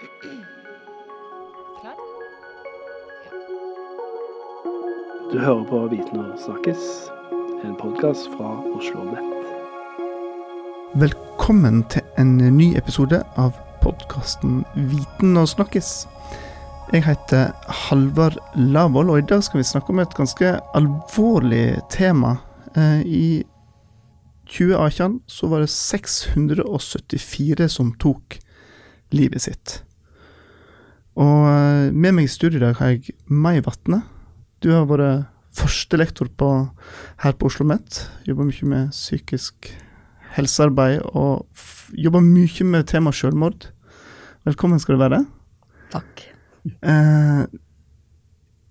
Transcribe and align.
Klar? 0.00 1.96
Du 5.32 5.38
hører 5.38 5.64
på 5.68 5.80
Viten 5.92 6.22
og 6.22 6.38
snakkes, 6.40 6.78
en 7.68 7.74
podkast 7.76 8.30
fra 8.32 8.54
Oslo 8.78 9.04
Nett. 9.10 9.34
Velkommen 11.02 11.82
til 11.92 12.00
en 12.16 12.38
ny 12.40 12.70
episode 12.80 13.20
av 13.36 13.52
podkasten 13.82 14.62
Viten 14.88 15.36
og 15.36 15.50
snakkes. 15.52 16.08
Jeg 16.94 17.04
heter 17.04 17.52
Halvard 17.68 18.40
Lavoll, 18.56 19.12
og 19.12 19.18
i 19.20 19.28
dag 19.28 19.44
skal 19.44 19.60
vi 19.60 19.68
snakke 19.68 19.92
om 19.92 20.00
et 20.00 20.16
ganske 20.16 20.54
alvorlig 20.80 21.76
tema. 21.92 22.38
Eh, 22.72 23.04
I 23.04 23.44
2018 24.48 25.20
så 25.28 25.46
var 25.52 25.60
det 25.60 25.68
674 25.76 27.68
som 27.68 27.92
tok 28.00 28.40
livet 29.12 29.44
sitt. 29.44 29.82
Og 31.18 31.46
eh, 31.50 31.90
med 31.92 32.14
meg 32.16 32.28
i 32.28 32.30
studio 32.30 32.60
i 32.60 32.64
dag 32.64 32.78
har 32.78 32.94
jeg 32.94 33.14
Mai 33.26 33.58
Vatne. 33.64 34.02
Du 34.62 34.70
har 34.74 34.86
vært 34.90 35.30
førstelektor 35.56 36.30
på, 36.38 36.50
her 37.24 37.32
på 37.34 37.48
Oslo 37.50 37.64
OsloMet. 37.64 38.04
Jobber 38.28 38.46
mye 38.46 38.68
med 38.70 38.92
psykisk 38.94 39.72
helsearbeid 40.36 41.02
og 41.10 41.48
jobber 41.98 42.22
mye 42.22 42.66
med 42.68 42.86
temaet 42.90 43.18
selvmord. 43.18 43.70
Velkommen 44.46 44.80
skal 44.80 44.96
du 44.96 45.02
være. 45.02 45.24
Takk. 45.90 46.22
Eh, 46.86 47.44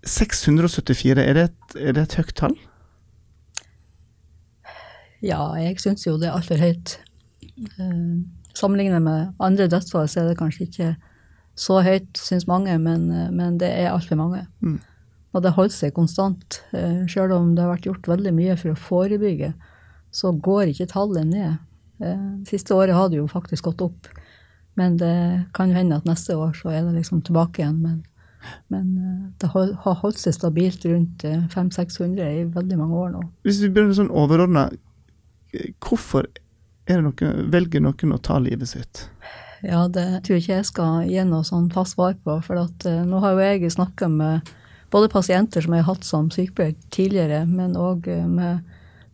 674, 0.07 1.19
er 1.19 1.35
det, 1.35 1.43
et, 1.49 1.75
er 1.75 1.93
det 1.97 2.05
et 2.07 2.17
høyt 2.21 2.33
tall? 2.39 2.55
Ja, 5.21 5.41
jeg 5.59 5.81
syns 5.83 6.05
jo 6.07 6.15
det 6.17 6.29
er 6.29 6.37
altfor 6.37 6.61
høyt. 6.61 6.99
Eh, 7.75 8.19
Sammenlignet 8.55 9.03
med 9.03 9.35
andre 9.39 9.67
dødsfall 9.71 10.07
så 10.09 10.23
er 10.23 10.31
det 10.31 10.39
kanskje 10.39 10.65
ikke 10.65 10.87
så 11.59 11.81
høyt, 11.83 12.13
syns 12.17 12.47
mange, 12.47 12.75
men, 12.81 13.09
eh, 13.11 13.31
men, 13.35 13.57
det 13.61 13.69
er 13.69 13.91
altfor 13.91 14.19
mange. 14.19 14.45
Mm. 14.63 14.79
Og 15.35 15.43
det 15.45 15.53
holder 15.57 15.75
seg 15.75 15.93
konstant. 15.93 16.61
Selv 16.71 17.09
Sjøl 17.11 17.33
om 17.35 17.51
det 17.55 17.65
har 17.65 17.75
vært 17.75 17.89
gjort 17.89 18.07
veldig 18.09 18.31
mye 18.33 18.55
for 18.57 18.73
å 18.73 18.79
forebygge, 18.79 19.51
så 20.09 20.31
går 20.33 20.71
ikke 20.71 20.89
tallet 20.89 21.27
ned. 21.29 21.59
Siste 22.49 22.73
året 22.73 22.97
har 22.97 23.11
det 23.11 23.19
jo 23.19 23.27
faktisk 23.29 23.67
gått 23.67 23.83
opp. 23.85 24.07
Men 24.79 24.95
det 24.97 25.11
kan 25.53 25.69
hende 25.75 25.99
at 25.99 26.07
neste 26.09 26.33
år 26.33 26.55
så 26.57 26.71
er 26.73 26.87
det 26.87 26.95
liksom 26.95 27.21
tilbake 27.27 27.61
igjen. 27.61 27.77
Men, 27.83 27.99
men 28.73 28.89
det 29.37 29.51
har 29.53 30.01
holdt 30.01 30.17
seg 30.17 30.33
stabilt 30.33 30.87
rundt 30.89 31.27
500-600 31.27 32.25
i 32.39 32.43
veldig 32.55 32.79
mange 32.79 33.03
år 33.03 33.13
nå. 33.13 33.23
Hvis 33.45 33.61
vi 33.61 33.69
begynner 33.69 33.99
sånn 33.99 34.09
overordna, 34.09 34.69
hvorfor 35.83 36.25
noen, 36.97 37.49
velger 37.53 37.83
noen 37.83 38.15
å 38.15 38.21
ta 38.23 38.39
livet 38.41 38.71
sitt? 38.71 39.05
Ja, 39.65 39.87
det 39.91 40.23
tror 40.23 40.37
jeg 40.37 40.45
ikke 40.45 40.57
jeg 40.57 40.67
skal 40.69 41.09
gi 41.09 41.23
noe 41.27 41.45
sånn 41.47 41.67
fast 41.73 41.97
svar 41.97 42.15
på. 42.23 42.39
For 42.45 42.61
at, 42.61 42.87
uh, 42.87 43.03
nå 43.07 43.21
har 43.23 43.35
jo 43.35 43.45
jeg 43.45 43.75
snakka 43.75 44.09
med 44.11 44.51
både 44.93 45.11
pasienter 45.11 45.63
som 45.63 45.75
jeg 45.75 45.83
har 45.83 45.93
hatt 45.93 46.07
som 46.07 46.29
sykepleier 46.33 46.77
tidligere, 46.95 47.43
men 47.49 47.77
òg 47.77 48.07
uh, 48.07 48.25
med 48.27 48.63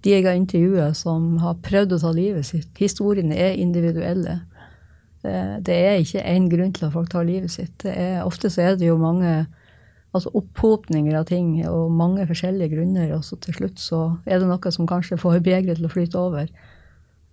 de 0.06 0.14
jeg 0.14 0.28
har 0.28 0.38
intervjuet 0.38 0.98
som 0.98 1.40
har 1.42 1.58
prøvd 1.66 1.98
å 1.98 2.02
ta 2.04 2.14
livet 2.14 2.46
sitt. 2.46 2.70
Historiene 2.78 3.38
er 3.42 3.58
individuelle. 3.58 4.40
Uh, 5.26 5.58
det 5.66 5.76
er 5.82 6.00
ikke 6.04 6.26
én 6.30 6.50
grunn 6.52 6.74
til 6.76 6.88
at 6.88 6.96
folk 6.96 7.10
tar 7.12 7.26
livet 7.28 7.52
sitt. 7.52 7.88
Er, 7.90 8.22
ofte 8.24 8.54
så 8.54 8.70
er 8.70 8.80
det 8.80 8.92
jo 8.92 9.02
mange 9.02 9.48
altså 10.16 10.32
opphopninger 10.38 11.18
av 11.18 11.26
ting 11.28 11.58
og 11.68 11.92
mange 11.92 12.24
forskjellige 12.30 12.72
grunner, 12.78 13.10
og 13.18 13.26
så 13.28 13.36
til 13.44 13.58
slutt 13.58 13.82
så 13.82 14.02
er 14.24 14.40
det 14.40 14.48
noe 14.48 14.72
som 14.72 14.88
kanskje 14.88 15.20
får 15.20 15.42
begeret 15.44 15.80
til 15.80 15.90
å 15.90 15.92
flyte 15.92 16.22
over. 16.22 16.48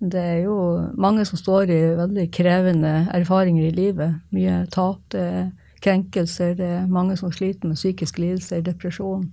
Det 0.03 0.19
er 0.19 0.39
jo 0.43 0.57
mange 0.99 1.25
som 1.29 1.39
står 1.39 1.71
i 1.71 1.81
veldig 1.95 2.27
krevende 2.35 2.93
erfaringer 3.15 3.69
i 3.69 3.75
livet. 3.77 4.17
Mye 4.35 4.65
tap, 4.75 4.99
det 5.15 5.23
er 5.23 5.45
krenkelser, 5.83 6.57
det 6.59 6.71
er 6.81 6.91
mange 6.91 7.17
som 7.19 7.31
sliter 7.35 7.71
med 7.71 7.79
psykiske 7.79 8.23
lidelser, 8.23 8.65
depresjon. 8.67 9.29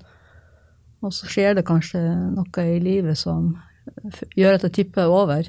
Og 1.02 1.16
så 1.16 1.29
skjer 1.31 1.56
det 1.58 1.66
kanskje 1.66 2.02
noe 2.35 2.66
i 2.66 2.78
livet 2.84 3.18
som 3.18 3.56
gjør 4.38 4.59
at 4.59 4.68
det 4.68 4.75
tipper 4.78 5.09
over. 5.09 5.47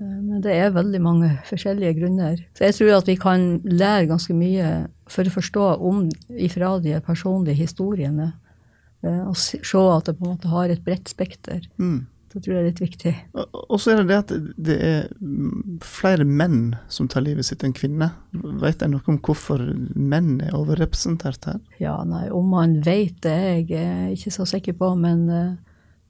Men 0.00 0.42
det 0.44 0.52
er 0.54 0.74
veldig 0.74 1.00
mange 1.02 1.30
forskjellige 1.48 1.96
grunner. 1.98 2.38
Så 2.56 2.68
jeg 2.68 2.76
tror 2.76 2.94
at 2.98 3.08
vi 3.10 3.16
kan 3.20 3.48
lære 3.64 4.08
ganske 4.10 4.36
mye 4.36 4.68
for 5.10 5.26
å 5.26 5.34
forstå 5.34 5.66
om 5.90 6.06
ifra 6.30 6.76
de 6.82 7.00
personlige 7.04 7.64
historiene. 7.64 8.30
Eh, 9.02 9.22
og 9.26 9.36
se 9.36 9.58
at 9.58 10.06
det 10.06 10.16
på 10.18 10.26
en 10.26 10.34
måte 10.34 10.52
har 10.52 10.70
et 10.70 10.82
bredt 10.84 11.10
spekter. 11.10 11.64
Mm. 11.80 12.06
Det 12.30 12.38
tror 12.44 12.54
jeg 12.54 12.62
er 12.62 12.68
litt 12.68 12.80
viktig. 12.82 13.12
Og 13.34 13.80
så 13.82 13.90
er 13.90 14.00
det 14.00 14.10
det 14.10 14.18
at 14.20 14.32
det 14.54 14.76
er 14.86 15.08
flere 15.82 16.22
menn 16.22 16.76
som 16.92 17.08
tar 17.10 17.24
livet 17.26 17.48
sitt 17.48 17.64
enn 17.66 17.74
kvinner. 17.74 18.12
Vet 18.30 18.84
jeg 18.84 18.92
noe 18.92 19.02
om 19.10 19.18
hvorfor 19.18 19.64
menn 19.98 20.36
er 20.46 20.54
overrepresentert 20.54 21.48
her? 21.50 21.58
Ja, 21.82 21.96
nei, 22.06 22.28
om 22.30 22.52
man 22.54 22.78
vet 22.86 23.18
det 23.26 23.34
jeg 23.34 23.66
er 23.80 24.12
ikke 24.14 24.34
så 24.36 24.46
sikker 24.46 24.78
på, 24.78 24.92
men 25.00 25.26
eh, 25.34 25.50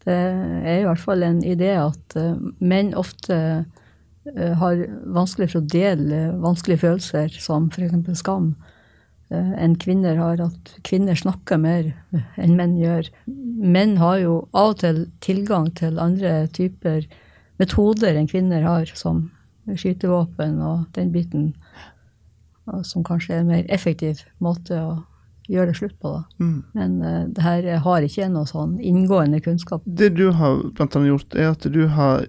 det 0.05 0.19
er 0.19 0.83
i 0.83 0.87
hvert 0.89 1.01
fall 1.01 1.25
en 1.25 1.41
idé 1.41 1.73
at 1.81 2.17
eh, 2.21 2.37
menn 2.61 2.93
ofte 3.01 3.39
eh, 3.41 4.53
har 4.61 4.85
vanskelig 5.17 5.55
for 5.55 5.63
å 5.63 5.71
dele 5.73 6.27
vanskelige 6.45 6.85
følelser, 6.85 7.33
som 7.41 7.73
f.eks. 7.73 8.21
skam. 8.21 8.53
Eh, 9.31 9.51
enn 9.63 9.77
kvinner 9.79 10.19
har, 10.19 10.41
at 10.43 10.73
kvinner 10.87 11.19
snakker 11.19 11.61
mer 11.63 11.93
enn 12.41 12.57
menn 12.59 12.75
gjør. 12.81 13.11
Menn 13.31 13.97
har 14.01 14.19
jo 14.19 14.37
av 14.51 14.73
og 14.73 14.81
til 14.83 15.05
tilgang 15.23 15.69
til 15.79 16.01
andre 16.03 16.49
typer 16.57 17.07
metoder 17.63 18.19
enn 18.19 18.31
kvinner 18.31 18.67
har, 18.67 18.91
som 18.99 19.29
skytevåpen 19.71 20.59
og 20.65 20.89
den 20.97 21.13
biten, 21.15 21.53
som 22.83 23.05
kanskje 23.07 23.37
er 23.37 23.45
en 23.45 23.53
mer 23.53 23.71
effektiv 23.71 24.25
måte 24.43 24.79
å 24.83 24.97
gjøre 25.51 25.71
det 25.71 25.77
slutt 25.79 25.97
på. 26.01 26.13
da. 26.15 26.45
Mm. 26.45 26.57
Men 26.79 26.97
uh, 27.03 27.23
det 27.35 27.45
her 27.45 27.69
har 27.85 28.07
ikke 28.07 28.29
noe 28.33 28.49
sånn 28.49 28.79
inngående 28.79 29.43
kunnskap. 29.45 29.85
Det 29.85 30.13
du 30.17 30.29
har 30.37 30.63
blant 30.77 30.97
annet 30.97 31.13
gjort, 31.13 31.37
er 31.37 31.51
at 31.53 31.67
du 31.75 31.83
har 31.97 32.25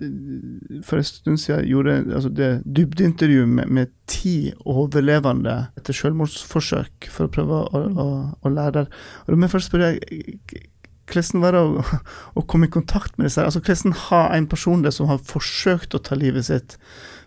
for 0.88 1.02
en 1.02 1.08
stund 1.08 1.42
siden 1.42 1.68
gjorde 1.70 2.00
altså 2.10 2.32
det 2.34 2.52
dybdeintervju 2.66 3.48
med, 3.48 3.72
med 3.72 3.94
ti 4.12 4.52
overlevende 4.68 5.58
etter 5.80 5.96
selvmordsforsøk 5.96 7.10
for 7.14 7.28
å 7.28 7.34
prøve 7.34 7.64
å, 7.64 7.86
mm. 7.88 8.02
å, 8.02 8.10
å 8.42 8.54
lære 8.54 8.82
der. 8.82 8.92
Og 9.24 9.34
da 9.34 9.40
må 9.40 9.48
jeg 9.48 9.56
først 9.56 9.72
spørre 9.72 9.96
hvordan 11.12 11.44
var 11.44 11.56
det 11.56 11.62
å, 11.62 11.98
å, 12.40 12.44
komme 12.48 12.70
i 12.70 12.74
kontakt 12.74 13.18
med 13.18 13.28
disse? 13.28 13.44
Altså, 13.44 13.62
Hvordan 13.64 13.96
har 14.08 14.36
en 14.36 14.48
person 14.48 14.84
det 14.84 14.94
som 14.96 15.10
har 15.12 15.24
forsøkt 15.28 15.96
å 15.96 16.04
ta 16.04 16.16
livet 16.16 16.48
sitt, 16.48 16.78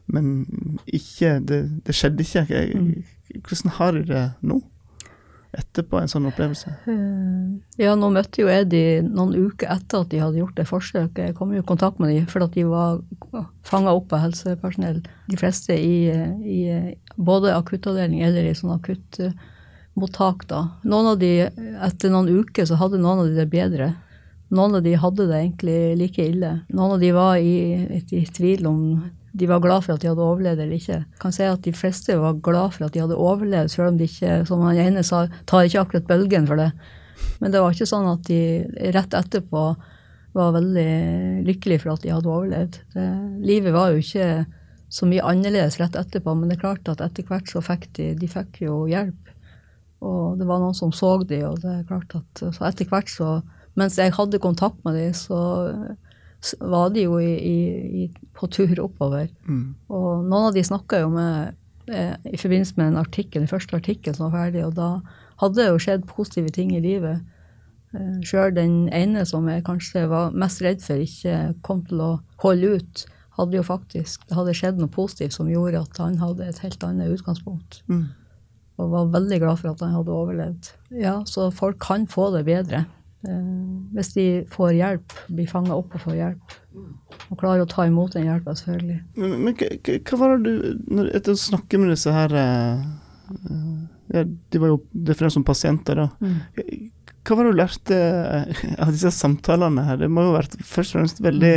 men 0.07 0.47
ikke, 0.87 1.39
det, 1.45 1.61
det 1.87 1.97
skjedde 1.97 2.25
ikke? 2.25 2.63
Mm. 2.81 3.41
Hvordan 3.45 3.77
har 3.79 3.99
de 3.99 4.07
det 4.09 4.25
nå? 4.45 4.61
Etterpå, 5.59 5.99
en 6.01 6.11
sånn 6.11 6.29
opplevelse? 6.29 6.73
Eh, 6.91 7.81
ja, 7.85 7.95
nå 7.99 8.11
møtte 8.15 8.43
jo 8.43 8.51
jeg 8.51 8.69
de 8.73 8.83
noen 9.07 9.35
uker 9.49 9.71
etter 9.75 10.05
at 10.05 10.13
de 10.13 10.21
hadde 10.23 10.41
gjort 10.41 10.59
det 10.59 10.67
forsøket. 10.69 11.23
Jeg 11.29 11.37
kom 11.39 11.55
jo 11.55 11.63
i 11.63 11.67
kontakt 11.67 12.01
med 12.03 12.13
dem 12.13 12.29
fordi 12.31 12.63
de 12.63 12.69
var 12.71 13.01
fanga 13.67 13.95
opp 13.97 14.13
av 14.15 14.25
helsepersonell. 14.27 15.03
De 15.31 15.41
fleste 15.41 15.77
i, 15.77 16.13
i 16.45 16.61
både 17.17 17.55
akuttavdeling 17.57 18.25
eller 18.27 18.51
i 18.51 18.55
sånn 18.59 18.75
akuttmottak, 18.77 20.47
da. 20.51 20.63
Noen 20.85 21.15
av 21.15 21.21
de, 21.23 21.35
etter 21.89 22.15
noen 22.15 22.33
uker 22.43 22.69
så 22.69 22.79
hadde 22.81 23.03
noen 23.03 23.25
av 23.25 23.31
de 23.31 23.39
det 23.43 23.51
bedre. 23.53 23.93
Noen 24.55 24.79
av 24.79 24.85
de 24.85 24.95
hadde 25.01 25.29
det 25.31 25.41
egentlig 25.41 25.79
like 25.99 26.31
ille. 26.31 26.57
Noen 26.71 26.97
av 26.97 27.03
de 27.03 27.13
var 27.17 27.39
i, 27.43 28.03
i 28.03 28.25
tvil 28.29 28.67
om 28.71 28.81
de 29.35 29.49
var 29.51 29.63
glad 29.63 29.83
for 29.83 29.97
at 29.97 30.03
de 30.03 30.11
hadde 30.11 30.23
overlevd 30.23 30.63
eller 30.63 30.79
ikke. 30.79 31.01
Jeg 31.03 31.21
kan 31.23 31.33
si 31.35 31.47
at 31.47 31.65
De 31.65 31.73
fleste 31.75 32.15
var 32.21 32.37
glad 32.45 32.77
for 32.77 32.87
at 32.87 32.95
de 32.95 33.03
hadde 33.03 33.19
overlevd, 33.19 33.73
selv 33.73 33.91
om 33.91 33.99
de 33.99 34.07
ikke, 34.07 34.45
som 34.47 34.63
han 34.63 34.79
ene 34.79 35.03
sa, 35.07 35.25
tar 35.51 35.67
ikke 35.67 35.83
akkurat 35.83 36.07
bølgen 36.13 36.47
for 36.47 36.61
det. 36.61 36.71
Men 37.41 37.55
det 37.55 37.63
var 37.63 37.75
ikke 37.75 37.89
sånn 37.91 38.07
at 38.13 38.23
de 38.29 38.41
rett 38.95 39.17
etterpå 39.19 39.65
var 40.35 40.55
veldig 40.55 40.91
lykkelige 41.47 41.83
for 41.83 41.95
at 41.95 42.05
de 42.05 42.13
hadde 42.15 42.31
overlevd. 42.31 42.79
Det, 42.95 43.09
livet 43.47 43.75
var 43.75 43.91
jo 43.91 44.03
ikke 44.03 44.29
så 44.95 45.09
mye 45.11 45.27
annerledes 45.27 45.81
rett 45.81 45.99
etterpå, 45.99 46.35
men 46.39 46.51
det 46.51 46.59
er 46.59 46.65
klart 46.67 46.91
at 46.91 47.03
etter 47.03 47.27
hvert 47.27 47.51
så 47.51 47.63
fikk 47.65 47.89
de, 47.99 48.13
de 48.19 48.31
fikk 48.31 48.63
jo 48.67 48.85
hjelp. 48.91 49.35
Og 50.05 50.39
det 50.39 50.47
var 50.47 50.63
noen 50.63 50.77
som 50.77 50.93
så 50.95 51.17
de, 51.27 51.41
og 51.49 51.59
det 51.63 51.73
er 51.81 51.87
klart 51.89 52.15
at 52.19 52.43
så 52.55 52.71
etter 52.71 52.91
hvert 52.91 53.11
så 53.11 53.37
Mens 53.75 53.97
jeg 53.99 54.13
hadde 54.15 54.39
kontakt 54.39 54.77
med 54.87 54.95
de, 54.95 55.09
så 55.19 55.37
var 56.61 56.91
de 56.95 57.07
jo 57.07 57.19
i, 57.23 57.35
i, 58.05 58.07
på 58.37 58.49
tur 58.53 58.75
oppover. 58.85 59.29
Mm. 59.49 59.75
Og 59.89 60.25
noen 60.25 60.51
av 60.51 60.57
de 60.57 60.65
snakka 60.67 61.01
jo 61.05 61.13
med 61.15 61.55
eh, 61.89 62.15
i 62.31 62.41
forbindelse 62.41 62.79
med 62.79 62.93
en 62.93 63.03
artikkel, 63.03 63.43
den 63.43 63.51
første 63.51 63.79
artikkelen 63.79 64.19
som 64.19 64.29
var 64.29 64.47
ferdig, 64.47 64.65
og 64.67 64.75
da 64.79 64.91
hadde 65.43 65.61
det 65.61 65.71
jo 65.71 65.81
skjedd 65.83 66.07
positive 66.11 66.53
ting 66.55 66.75
i 66.77 66.83
livet. 66.85 67.25
Eh, 67.95 68.19
Sjøl 68.27 68.55
den 68.57 68.85
ene 68.95 69.25
som 69.29 69.49
jeg 69.51 69.65
kanskje 69.67 70.07
var 70.11 70.35
mest 70.37 70.63
redd 70.65 70.83
for 70.85 71.01
ikke 71.01 71.55
kom 71.67 71.85
til 71.89 72.03
å 72.05 72.13
holde 72.45 72.79
ut, 72.79 73.07
hadde 73.35 73.59
jo 73.59 73.65
faktisk 73.67 74.29
Det 74.29 74.37
hadde 74.39 74.53
skjedd 74.55 74.77
noe 74.79 74.93
positivt 74.95 75.35
som 75.35 75.49
gjorde 75.51 75.81
at 75.83 75.97
han 75.99 76.21
hadde 76.21 76.47
et 76.47 76.61
helt 76.63 76.85
annet 76.87 77.11
utgangspunkt. 77.17 77.81
Mm. 77.91 78.13
Og 78.79 78.91
var 78.91 79.11
veldig 79.15 79.39
glad 79.43 79.59
for 79.61 79.73
at 79.73 79.83
han 79.83 79.95
hadde 79.95 80.15
overlevd. 80.15 80.71
Ja, 80.99 81.17
så 81.27 81.49
folk 81.55 81.81
kan 81.83 82.07
få 82.11 82.29
det 82.35 82.45
bedre. 82.47 82.85
Eh, 83.25 83.53
hvis 83.97 84.13
de 84.17 84.25
får 84.53 84.75
hjelp, 84.77 85.15
blir 85.33 85.49
fanga 85.51 85.77
opp 85.79 85.95
og 85.97 86.03
får 86.05 86.17
hjelp. 86.19 86.57
Og 87.31 87.39
klarer 87.41 87.63
å 87.65 87.69
ta 87.71 87.87
imot 87.89 88.13
den 88.17 88.27
hjelpa, 88.29 88.55
selvfølgelig. 88.59 88.99
Men, 89.17 89.35
men 89.47 89.57
hva 89.57 90.19
var 90.21 90.35
det 90.37 90.45
du 90.45 90.81
når, 90.93 91.11
Etter 91.17 91.33
å 91.37 91.41
snakke 91.41 91.79
med 91.81 91.93
disse 91.95 92.13
her 92.13 92.35
eh, 92.37 92.85
ja, 94.15 94.25
De 94.27 94.61
var 94.61 94.73
jo 94.75 94.81
definert 94.93 95.33
som 95.37 95.47
pasienter, 95.47 96.03
da. 96.03 96.09
Mm. 96.21 96.91
Hva 97.25 97.37
var 97.39 97.47
det 97.47 97.53
du 97.55 97.61
lærte 97.63 97.99
av 98.85 98.91
disse 98.93 99.13
samtalene 99.17 99.87
her? 99.87 100.01
Det 100.03 100.11
må 100.13 100.27
jo 100.27 100.35
ha 100.35 100.41
vært 100.43 100.59
først 100.61 100.93
og 100.93 100.99
fremst 101.01 101.23
veldig 101.25 101.55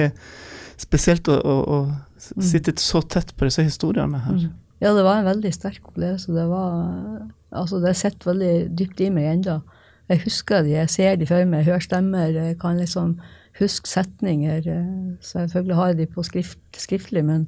spesielt 0.80 1.28
å, 1.34 1.40
å, 1.42 1.56
å 1.78 1.80
Mm. 2.18 2.42
sitte 2.42 2.74
så 2.82 3.00
tett 3.06 3.30
på 3.38 3.46
disse 3.46 3.62
historiene 3.62 4.18
her. 4.24 4.40
Mm. 4.42 4.54
Ja, 4.82 4.90
det 4.98 5.04
var 5.06 5.20
en 5.20 5.28
veldig 5.28 5.52
sterk 5.54 5.86
opplevelse. 5.86 6.34
Det 6.34 6.46
var 6.50 7.28
Altså, 7.54 7.78
det 7.80 7.94
sitter 7.96 8.32
veldig 8.32 8.76
dypt 8.76 9.00
i 9.06 9.12
meg 9.14 9.28
ennå. 9.36 9.60
Jeg 10.10 10.22
husker 10.24 10.64
de, 10.64 10.72
jeg 10.78 10.90
ser 10.90 11.16
de 11.20 11.26
for 11.28 11.44
meg, 11.46 11.66
jeg 11.66 11.74
hører 11.74 11.84
stemmer, 11.84 12.30
jeg 12.32 12.58
kan 12.62 12.78
liksom 12.80 13.18
huske 13.60 13.90
setninger. 13.90 14.68
eh, 14.68 15.18
Selvfølgelig 15.22 15.76
har 15.76 15.88
jeg 15.92 15.98
de 15.98 16.06
på 16.14 16.24
skrift, 16.24 16.60
skriftlig, 16.78 17.26
men, 17.26 17.48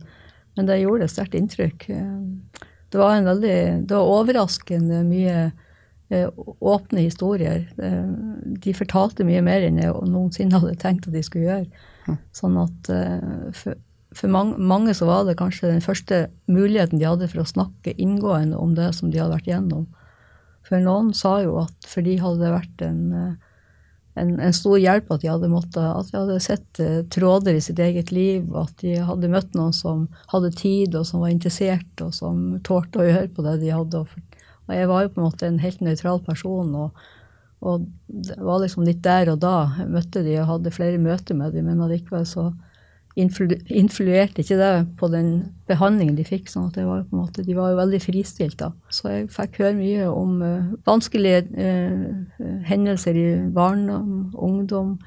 men 0.58 0.68
det 0.68 0.82
gjorde 0.82 1.08
et 1.08 1.14
sterkt 1.14 1.38
inntrykk. 1.40 1.90
Eh, 1.90 2.66
Det 2.92 2.98
var 2.98 3.16
en 3.16 3.26
veldig 3.30 3.88
Det 3.88 3.94
var 3.96 4.12
overraskende 4.18 5.04
mye 5.06 5.52
eh, 6.10 6.28
åpne 6.60 7.04
historier. 7.06 7.68
De 7.78 8.74
fortalte 8.74 9.24
mye 9.24 9.44
mer 9.46 9.62
enn 9.62 9.78
jeg 9.78 9.94
noensinne 10.10 10.58
hadde 10.58 10.76
tenkt 10.82 11.06
at 11.08 11.14
de 11.14 11.22
skulle 11.24 11.46
gjøre. 11.46 11.70
Sånn 12.34 12.58
at 12.58 12.90
for, 13.54 13.76
for 14.18 14.28
mange, 14.34 14.58
mange 14.58 14.96
så 14.98 15.06
var 15.06 15.28
det 15.28 15.38
kanskje 15.38 15.70
den 15.70 15.82
første 15.86 16.28
muligheten 16.50 16.98
de 16.98 17.06
hadde 17.06 17.28
for 17.30 17.44
å 17.44 17.46
snakke 17.46 17.94
inngående 18.02 18.58
om 18.58 18.74
det 18.74 18.90
som 18.98 19.12
de 19.14 19.20
hadde 19.22 19.36
vært 19.38 19.48
igjennom. 19.52 19.86
For 20.68 20.82
noen 20.84 21.14
sa 21.18 21.40
jo 21.44 21.60
at 21.64 21.88
for 21.90 22.06
de 22.06 22.18
hadde 22.22 22.44
det 22.44 22.54
vært 22.54 22.84
en, 22.86 23.02
eh, 23.16 23.60
en, 24.22 24.34
en 24.44 24.56
stor 24.56 24.78
hjelp 24.82 25.12
at 25.14 25.24
de 25.24 25.32
hadde 25.32 25.52
måttet, 25.52 25.84
at 25.84 26.12
de 26.12 26.18
hadde 26.20 26.40
sett 26.44 26.82
eh, 26.84 27.02
tråder 27.14 27.58
i 27.58 27.64
sitt 27.64 27.80
eget 27.84 28.14
liv, 28.16 28.50
at 28.58 28.74
de 28.84 28.98
hadde 29.06 29.32
møtt 29.32 29.56
noen 29.58 29.76
som 29.76 30.08
hadde 30.34 30.54
tid, 30.60 30.98
og 31.00 31.08
som 31.10 31.24
var 31.24 31.34
interessert, 31.34 31.94
og 32.06 32.14
som 32.16 32.60
tålte 32.68 33.02
å 33.02 33.08
høre 33.08 33.30
på 33.34 33.46
det 33.48 33.60
de 33.64 33.74
hadde. 33.74 34.04
Og, 34.04 34.20
jeg 34.70 34.90
var 34.90 35.06
jo 35.06 35.14
på 35.16 35.22
en 35.22 35.26
måte 35.32 35.48
en 35.48 35.64
helt 35.64 35.82
nøytral 35.82 36.22
person. 36.26 36.76
og 36.76 37.08
og 37.60 37.88
det 38.08 38.38
var 38.40 38.62
liksom 38.62 38.86
litt 38.88 39.02
der 39.04 39.34
og 39.34 39.42
da. 39.44 39.74
Jeg 39.82 39.92
møtte 39.92 40.24
de 40.24 40.38
og 40.40 40.48
hadde 40.48 40.72
flere 40.72 41.02
møter 41.02 41.36
med 41.36 41.52
de, 41.56 41.64
men 41.66 41.82
allikevel 41.84 42.24
så 42.28 42.46
influ 43.18 43.56
influerte 43.68 44.44
ikke 44.44 44.58
det 44.60 44.72
på 45.00 45.10
den 45.12 45.30
behandlingen 45.70 46.18
de 46.18 46.26
fikk. 46.28 46.50
sånn 46.50 46.70
at 46.70 46.78
det 46.78 46.86
var 46.86 47.04
på 47.04 47.16
en 47.16 47.24
måte, 47.24 47.44
De 47.44 47.56
var 47.58 47.72
jo 47.72 47.80
veldig 47.80 48.02
fristilt 48.02 48.58
da. 48.60 48.72
Så 48.90 49.10
jeg 49.10 49.30
fikk 49.34 49.62
høre 49.64 49.78
mye 49.78 50.10
om 50.10 50.42
uh, 50.42 50.74
vanskelige 50.86 51.46
uh, 51.56 52.60
hendelser 52.66 53.18
i 53.18 53.28
barndom, 53.54 54.32
ungdom, 54.36 54.98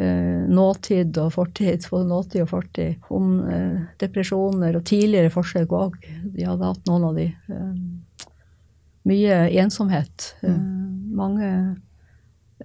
uh, 0.00 0.42
nåtid 0.48 1.18
og 1.18 1.32
fortid, 1.34 1.86
både 1.90 2.08
nåtid 2.08 2.42
og 2.46 2.50
fortid. 2.54 2.96
Om 3.10 3.40
depresjoner 4.00 4.76
og 4.76 4.84
tidligere 4.86 5.34
forsøk 5.34 5.72
òg. 5.72 5.98
De 6.34 6.46
hadde 6.46 6.72
hatt 6.72 6.86
noen 6.86 7.10
av 7.10 7.16
de. 7.16 7.30
mye 9.06 9.34
ensomhet. 9.62 10.34
mange 11.16 11.46
eh, 11.46 11.74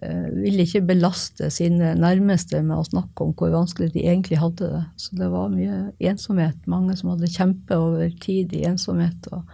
ville 0.01 0.65
ikke 0.65 0.81
belaste 0.89 1.51
sine 1.53 1.91
nærmeste 1.99 2.63
med 2.65 2.79
å 2.79 2.85
snakke 2.87 3.25
om 3.25 3.35
hvor 3.37 3.51
vanskelig 3.53 3.91
de 3.93 4.05
egentlig 4.07 4.39
hadde 4.41 4.69
det. 4.71 4.85
Så 4.97 5.17
det 5.19 5.27
var 5.29 5.51
mye 5.53 5.91
ensomhet. 6.11 6.57
Mange 6.71 6.95
som 6.97 7.11
hadde 7.13 7.29
kjempet 7.29 7.75
over 7.77 8.09
tid 8.23 8.55
i 8.57 8.63
ensomhet. 8.69 9.29
Og 9.29 9.45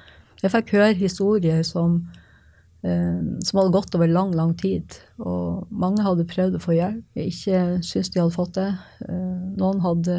jeg 0.44 0.54
fikk 0.54 0.72
høre 0.78 0.94
historier 0.96 1.66
som, 1.68 2.00
eh, 2.84 3.20
som 3.44 3.60
hadde 3.60 3.76
gått 3.76 3.98
over 4.00 4.08
lang, 4.08 4.32
lang 4.36 4.56
tid. 4.56 4.96
Og 5.20 5.68
mange 5.72 6.06
hadde 6.06 6.30
prøvd 6.30 6.56
å 6.56 6.64
få 6.64 6.78
hjelp, 6.78 7.04
ikke 7.16 7.84
syntes 7.84 8.14
de 8.14 8.24
hadde 8.24 8.38
fått 8.38 8.56
det. 8.56 8.72
Eh, 9.10 9.38
noen 9.60 9.84
hadde 9.84 10.18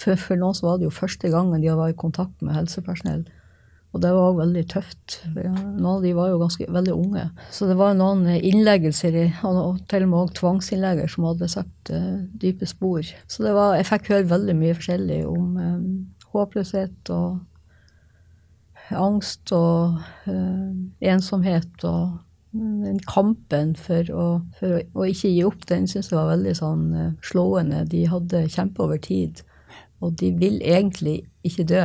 for, 0.00 0.16
for 0.16 0.40
noen 0.40 0.56
så 0.56 0.66
var 0.66 0.78
det 0.80 0.88
jo 0.88 0.94
første 0.94 1.30
gangen 1.32 1.60
de 1.60 1.72
var 1.76 1.92
i 1.92 1.96
kontakt 1.96 2.40
med 2.42 2.56
helsepersonell. 2.56 3.24
Og 3.90 4.02
det 4.04 4.10
var 4.14 4.36
veldig 4.38 4.62
tøft. 4.70 5.16
Noen 5.34 5.86
av 5.96 6.04
de 6.04 6.12
var 6.14 6.30
jo 6.30 6.38
ganske 6.38 6.66
veldig 6.70 6.92
unge. 6.94 7.24
Så 7.50 7.66
det 7.66 7.74
var 7.78 7.96
noen 7.98 8.22
innleggelser, 8.36 9.16
og 9.46 9.80
til 9.90 10.06
og 10.06 10.10
med 10.12 10.18
også 10.20 10.36
tvangsinnlegger, 10.38 11.10
som 11.10 11.26
hadde 11.26 11.50
satt 11.50 11.90
uh, 11.90 12.20
dype 12.38 12.68
spor. 12.70 13.02
Så 13.26 13.42
var, 13.48 13.74
jeg 13.80 13.88
fikk 13.88 14.12
høre 14.12 14.30
veldig 14.30 14.54
mye 14.60 14.76
forskjellig 14.78 15.20
om 15.26 15.56
um, 15.58 15.86
håpløshet 16.30 17.10
og 17.10 17.40
angst 18.94 19.50
og 19.54 19.98
uh, 20.30 20.70
ensomhet 21.10 21.86
og 21.86 22.20
den 22.54 22.98
kampen 23.06 23.74
for 23.78 24.06
å, 24.14 24.28
for 24.58 24.78
å, 24.82 25.04
ikke 25.06 25.30
gi 25.30 25.42
opp, 25.46 25.66
den 25.70 25.90
syns 25.90 26.10
jeg 26.10 26.18
var 26.18 26.30
veldig 26.32 26.54
sånn 26.58 26.86
slående. 27.26 27.84
De 27.90 28.04
hadde 28.10 28.46
kjempa 28.50 28.86
over 28.86 29.02
tid, 29.02 29.42
og 30.02 30.16
de 30.18 30.32
vil 30.38 30.58
egentlig 30.62 31.20
ikke 31.46 31.66
dø. 31.70 31.84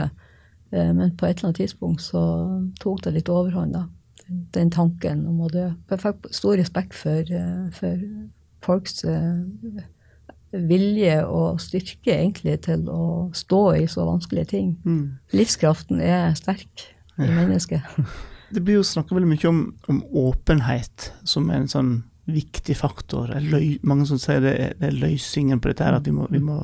Men 0.75 1.13
på 1.15 1.27
et 1.27 1.37
eller 1.37 1.51
annet 1.51 1.61
tidspunkt 1.63 2.03
så 2.03 2.21
tok 2.81 3.03
det 3.05 3.15
litt 3.15 3.31
overhånd, 3.31 3.75
da. 3.77 3.85
Den 4.55 4.71
tanken 4.73 5.25
om 5.29 5.43
å 5.45 5.49
dø. 5.53 5.67
Jeg 5.91 6.01
fikk 6.01 6.29
stor 6.33 6.57
respekt 6.57 6.95
for, 6.97 7.29
for 7.77 8.05
folks 8.65 9.03
vilje 10.55 11.17
og 11.27 11.59
styrke 11.61 12.13
egentlig 12.15 12.59
til 12.65 12.87
å 12.91 13.29
stå 13.35 13.61
i 13.81 13.85
så 13.91 14.05
vanskelige 14.07 14.51
ting. 14.55 14.71
Mm. 14.85 15.17
Livskraften 15.35 16.01
er 16.03 16.33
sterk 16.37 16.87
i 17.19 17.29
mennesket. 17.29 17.85
Det 18.55 18.61
blir 18.63 18.77
jo 18.77 18.85
snakka 18.85 19.15
veldig 19.17 19.27
mye 19.27 19.47
om, 19.49 19.61
om, 19.89 20.03
åpenhet 20.29 21.09
som 21.27 21.49
en 21.51 21.65
sånn 21.67 21.95
viktig 22.29 22.75
faktor. 22.77 23.33
Løy, 23.41 23.79
mange 23.83 24.05
som 24.07 24.19
sier 24.21 24.39
det 24.43 24.53
er, 24.53 24.75
det 24.79 24.91
er 24.91 24.99
løsningen 25.01 25.59
på 25.59 25.71
dette 25.71 25.83
her, 25.83 25.97
at 25.97 26.05
vi 26.07 26.13
må, 26.13 26.27
vi 26.31 26.39
må 26.45 26.59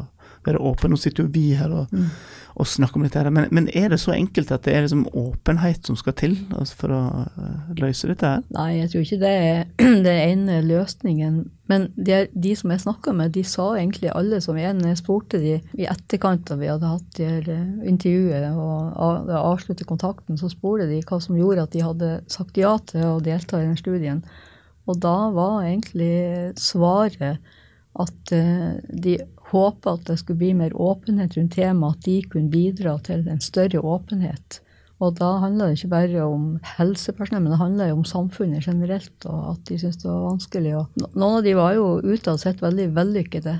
være 0.46 0.62
åpen. 0.62 0.94
Nå 0.94 1.00
sitter 1.00 1.26
jo 1.26 1.34
vi 1.34 1.52
her 1.58 1.74
og, 1.74 1.92
Mm. 1.92 2.10
og 2.56 2.68
snakker 2.68 3.00
om 3.00 3.04
dette, 3.06 3.20
her, 3.20 3.30
men, 3.30 3.48
men, 3.52 3.70
er 3.74 3.90
det 3.90 4.00
så 4.00 4.12
enkelt 4.12 4.52
at 4.52 4.66
det 4.66 4.74
er 4.76 4.82
liksom 4.82 5.08
åpenhet 5.08 5.86
som 5.88 5.96
skal 5.96 6.14
til 6.14 6.36
altså 6.52 6.76
for 6.76 6.92
å 6.92 7.02
uh, 7.24 7.72
løse 7.80 8.10
dette 8.10 8.28
her? 8.28 8.44
Nei, 8.52 8.82
jeg 8.82 8.92
tror 8.92 9.06
ikke 9.06 9.22
det 9.22 9.32
er 9.32 9.64
den 10.08 10.10
ene 10.12 10.60
løsningen. 10.66 11.40
Men 11.72 11.88
de, 11.96 12.26
de, 12.34 12.56
som 12.60 12.74
jeg 12.74 12.84
snakka 12.84 13.14
med, 13.16 13.32
de 13.32 13.46
sa 13.48 13.70
egentlig 13.78 14.12
alle 14.12 14.42
som 14.44 14.60
en. 14.60 14.84
Jeg 14.90 15.00
spurte 15.00 15.40
de 15.40 15.56
i 15.80 15.88
etterkant 15.88 16.44
da 16.50 16.58
vi 16.60 16.68
hadde 16.68 16.92
hatt 16.92 17.20
de 17.22 17.58
intervjuet 17.88 18.52
og 18.60 19.32
avsluttet 19.38 19.88
kontakten, 19.88 20.40
så 20.40 20.52
spurte 20.52 20.90
de 20.92 21.00
hva 21.08 21.22
som 21.24 21.40
gjorde 21.40 21.64
at 21.64 21.76
de 21.76 21.86
hadde 21.86 22.14
sagt 22.32 22.60
ja 22.60 22.76
til 22.92 23.08
å 23.14 23.22
delta 23.24 23.62
i 23.62 23.70
den 23.70 23.80
studien. 23.80 24.26
Og 24.90 25.00
da 25.00 25.30
var 25.32 25.64
egentlig 25.64 26.52
svaret 26.60 27.40
at 28.02 28.34
uh, 28.36 28.76
de 28.88 29.18
håpa 29.52 29.96
at 29.98 30.08
det 30.10 30.18
skulle 30.22 30.42
bli 30.42 30.52
mer 30.58 30.74
åpenhet 30.74 31.38
rundt 31.38 31.56
temaet, 31.56 32.00
at 32.00 32.06
de 32.08 32.18
kunne 32.32 32.52
bidra 32.52 32.98
til 33.06 33.28
en 33.30 33.42
større 33.44 33.84
åpenhet. 33.84 34.62
Og 35.02 35.16
da 35.18 35.32
handla 35.42 35.68
det 35.68 35.80
ikke 35.80 35.96
bare 35.96 36.24
om 36.30 36.44
helsepersonell, 36.78 37.42
men 37.42 37.56
det 37.56 37.60
handla 37.62 37.88
om 37.96 38.04
samfunnet 38.06 38.68
generelt, 38.68 39.26
og 39.26 39.56
at 39.56 39.64
de 39.66 39.80
syntes 39.82 39.98
det 40.04 40.10
var 40.12 40.28
vanskelig. 40.28 40.74
Noen 41.16 41.40
av 41.40 41.46
de 41.48 41.56
var 41.58 41.74
jo 41.74 41.86
utad 42.06 42.42
sett 42.44 42.62
veldig 42.62 42.86
vellykkede. 42.94 43.56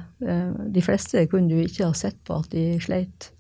De 0.76 0.84
fleste 0.86 1.26
kunne 1.32 1.50
du 1.50 1.64
ikke 1.64 1.88
ha 1.90 1.96
sett 1.98 2.20
på 2.28 2.38
at 2.38 2.52
de 2.54 2.68
sleit. 2.84 3.32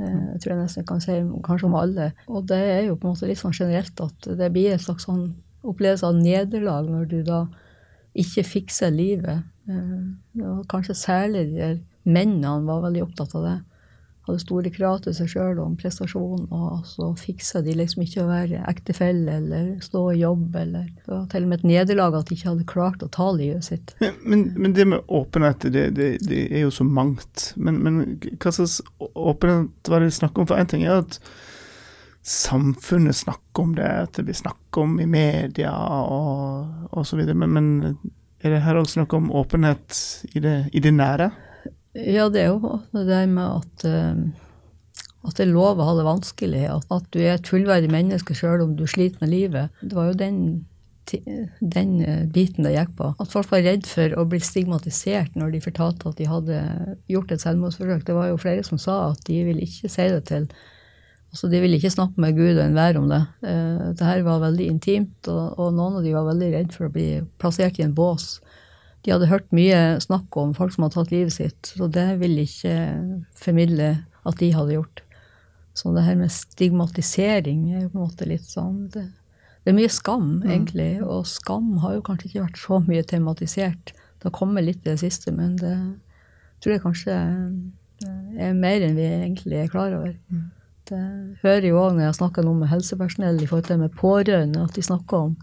Jeg 0.00 0.40
tror 0.42 0.54
jeg 0.54 0.58
nesten 0.64 0.88
kan 0.88 1.02
si 1.04 1.20
kanskje 1.46 1.68
om 1.68 1.78
alle. 1.78 2.10
Og 2.26 2.50
det 2.50 2.58
er 2.58 2.82
jo 2.88 2.98
på 2.98 3.06
en 3.06 3.14
måte 3.14 3.30
litt 3.30 3.38
sånn 3.38 3.54
generelt 3.54 4.02
at 4.02 4.30
det 4.40 4.50
blir 4.54 4.74
en 4.74 4.82
slags 4.82 5.06
sånn 5.06 5.28
opplevelse 5.60 6.08
av 6.08 6.18
nederlag 6.18 6.88
når 6.88 7.10
du 7.10 7.18
da 7.26 7.44
ikke 8.18 8.46
fikser 8.46 8.92
livet. 8.94 9.46
Og 9.70 10.62
kanskje 10.70 10.96
særlig 10.98 11.48
de 11.54 11.74
mennene 12.08 12.66
var 12.66 12.86
veldig 12.86 13.04
opptatt 13.04 13.34
av 13.38 13.44
det. 13.46 13.58
Hadde 14.28 14.42
store 14.42 14.70
krav 14.70 14.98
til 15.04 15.14
seg 15.16 15.30
sjøl 15.32 15.60
om 15.62 15.76
prestasjon, 15.80 16.42
og 16.52 16.82
så 16.86 17.08
fiksa 17.18 17.62
de 17.64 17.72
liksom 17.78 18.02
ikke 18.04 18.20
å 18.22 18.28
være 18.28 18.60
ektefelle 18.68 19.38
eller 19.40 19.70
stå 19.84 20.02
i 20.12 20.20
jobb. 20.20 20.56
eller 20.60 20.90
Det 21.06 21.14
var 21.14 21.24
til 21.32 21.46
og 21.46 21.52
med 21.52 21.58
et 21.62 21.68
nederlag 21.70 22.18
at 22.18 22.28
de 22.28 22.36
ikke 22.36 22.50
hadde 22.50 22.68
klart 22.68 23.04
å 23.06 23.10
ta 23.10 23.30
livet 23.36 23.64
sitt. 23.70 23.94
Men, 24.20 24.50
men 24.56 24.76
det 24.76 24.86
med 24.92 25.06
åpenhet, 25.08 25.64
det, 25.72 25.86
det, 25.96 26.10
det, 26.26 26.42
er 26.50 26.66
jo 26.66 26.74
så 26.74 26.84
mangt. 26.84 27.52
Men, 27.56 27.80
men 27.84 28.02
hva 28.36 28.52
slags 28.52 28.80
åpenhet 28.98 29.90
var 29.90 30.04
det 30.04 30.12
snakk 30.18 30.38
om? 30.38 30.50
For 30.50 30.60
én 30.60 30.68
ting 30.68 30.84
er 30.84 31.00
at 31.00 31.20
samfunnet 32.22 33.16
snakker 33.16 33.62
om 33.62 33.74
det, 33.74 33.88
at 33.88 34.16
det 34.16 34.26
blir 34.28 34.36
snakket 34.36 34.80
om 34.82 34.98
i 35.00 35.06
media 35.08 35.72
og 35.72 36.98
osv. 37.00 37.22
Men, 37.32 37.54
men 37.56 37.70
er 38.40 38.54
det 38.54 38.64
her 38.64 38.80
også 38.80 39.00
snakk 39.00 39.16
om 39.16 39.30
åpenhet 39.36 39.96
i 40.34 40.42
det, 40.44 40.56
i 40.72 40.82
det, 40.84 40.92
nære? 40.96 41.30
Ja, 41.96 42.28
det 42.32 42.44
er 42.44 42.52
jo 42.52 42.80
det 42.92 43.06
der 43.08 43.28
med 43.28 43.60
at, 43.60 43.86
at 45.26 45.36
det 45.36 45.46
er 45.46 45.52
lov 45.52 45.80
å 45.80 45.88
ha 45.88 45.94
det 45.98 46.08
vanskelig. 46.08 46.64
At, 46.70 47.06
du 47.12 47.22
er 47.22 47.38
et 47.38 47.50
fullverdig 47.50 47.90
menneske 47.92 48.36
sjøl 48.36 48.66
om 48.66 48.76
du 48.78 48.86
sliter 48.88 49.24
med 49.24 49.32
livet. 49.32 49.80
Det 49.80 49.96
var 49.96 50.10
jo 50.12 50.18
den, 50.20 50.42
den 51.60 51.94
biten 52.32 52.68
det 52.68 52.76
gikk 52.76 52.92
på. 53.00 53.14
At 53.16 53.32
folk 53.32 53.48
var 53.52 53.64
redd 53.64 53.88
for 53.88 54.12
å 54.20 54.26
bli 54.28 54.42
stigmatisert 54.44 55.40
når 55.40 55.56
de 55.56 55.64
fortalte 55.64 56.12
at 56.12 56.20
de 56.20 56.28
hadde 56.28 56.60
gjort 57.10 57.32
et 57.32 57.44
selvmordsforsøk. 57.48 58.04
Det 58.06 58.18
var 58.18 58.28
jo 58.28 58.42
flere 58.44 58.66
som 58.66 58.80
sa 58.80 59.06
at 59.14 59.24
de 59.28 59.40
ville 59.48 59.64
ikke 59.64 59.88
si 59.88 60.12
det 60.12 60.26
til 60.28 60.52
Altså, 61.30 61.46
de 61.46 61.60
ville 61.62 61.78
ikke 61.78 61.92
snakke 61.94 62.22
med 62.22 62.34
Gud 62.34 62.56
og 62.56 62.64
enhver 62.64 62.98
om 62.98 63.06
det. 63.10 63.20
Eh, 63.46 63.90
det 63.94 64.06
her 64.06 64.24
var 64.26 64.42
veldig 64.42 64.66
intimt, 64.66 65.28
og, 65.30 65.58
og, 65.58 65.68
noen 65.76 66.00
av 66.00 66.06
de 66.06 66.14
var 66.16 66.26
veldig 66.26 66.48
redd 66.56 66.72
for 66.74 66.88
å 66.88 66.94
bli 66.94 67.06
plassert 67.42 67.78
i 67.78 67.86
en 67.86 67.94
bås. 67.94 68.40
De 69.06 69.14
hadde 69.14 69.30
hørt 69.30 69.46
mye 69.54 70.00
snakk 70.02 70.36
om 70.36 70.52
folk 70.56 70.74
som 70.74 70.84
hadde 70.84 70.98
tatt 70.98 71.14
livet 71.14 71.36
sitt, 71.36 71.70
så 71.70 71.86
det 71.88 72.08
ville 72.20 72.44
ikke 72.48 72.74
formidle 73.38 73.92
at 74.26 74.42
de 74.42 74.50
hadde 74.52 74.76
gjort. 74.76 75.04
Så 75.78 75.94
det 75.94 76.04
her 76.04 76.18
med 76.18 76.34
stigmatisering 76.34 77.62
er 77.70 77.88
på 77.88 77.94
en 77.94 78.02
måte 78.02 78.26
litt 78.26 78.44
sånn 78.44 78.88
Det, 78.92 79.06
det 79.62 79.70
er 79.70 79.76
mye 79.78 79.92
skam, 79.92 80.30
egentlig. 80.42 80.92
Og 81.06 81.28
skam 81.30 81.76
har 81.84 81.94
jo 81.94 82.04
kanskje 82.04 82.28
ikke 82.28 82.46
vært 82.48 82.60
så 82.60 82.80
mye 82.84 83.06
tematisert. 83.06 83.92
Det 83.94 84.28
har 84.28 84.36
kommet 84.36 84.66
litt 84.66 84.82
i 84.82 84.90
det 84.90 85.00
siste, 85.00 85.32
men 85.32 85.54
det 85.60 85.76
tror 86.60 86.74
jeg 86.74 86.82
kanskje 86.84 87.16
er 88.40 88.56
mer 88.56 88.82
enn 88.84 88.98
vi 88.98 89.06
egentlig 89.06 89.62
er 89.62 89.70
klar 89.72 89.94
over. 89.96 90.16
Det 90.90 91.00
hører 91.44 91.68
jo 91.68 91.78
òg 91.78 91.94
når 91.96 92.08
jeg 92.08 92.18
snakker 92.18 92.46
noe 92.46 92.58
med 92.58 92.70
helsepersonell 92.72 93.38
i 93.38 93.46
forhold 93.46 93.68
til 93.68 93.78
med 93.78 93.94
pårørende, 93.94 94.64
at 94.66 94.74
de 94.74 94.82
snakker 94.82 95.28
om, 95.28 95.36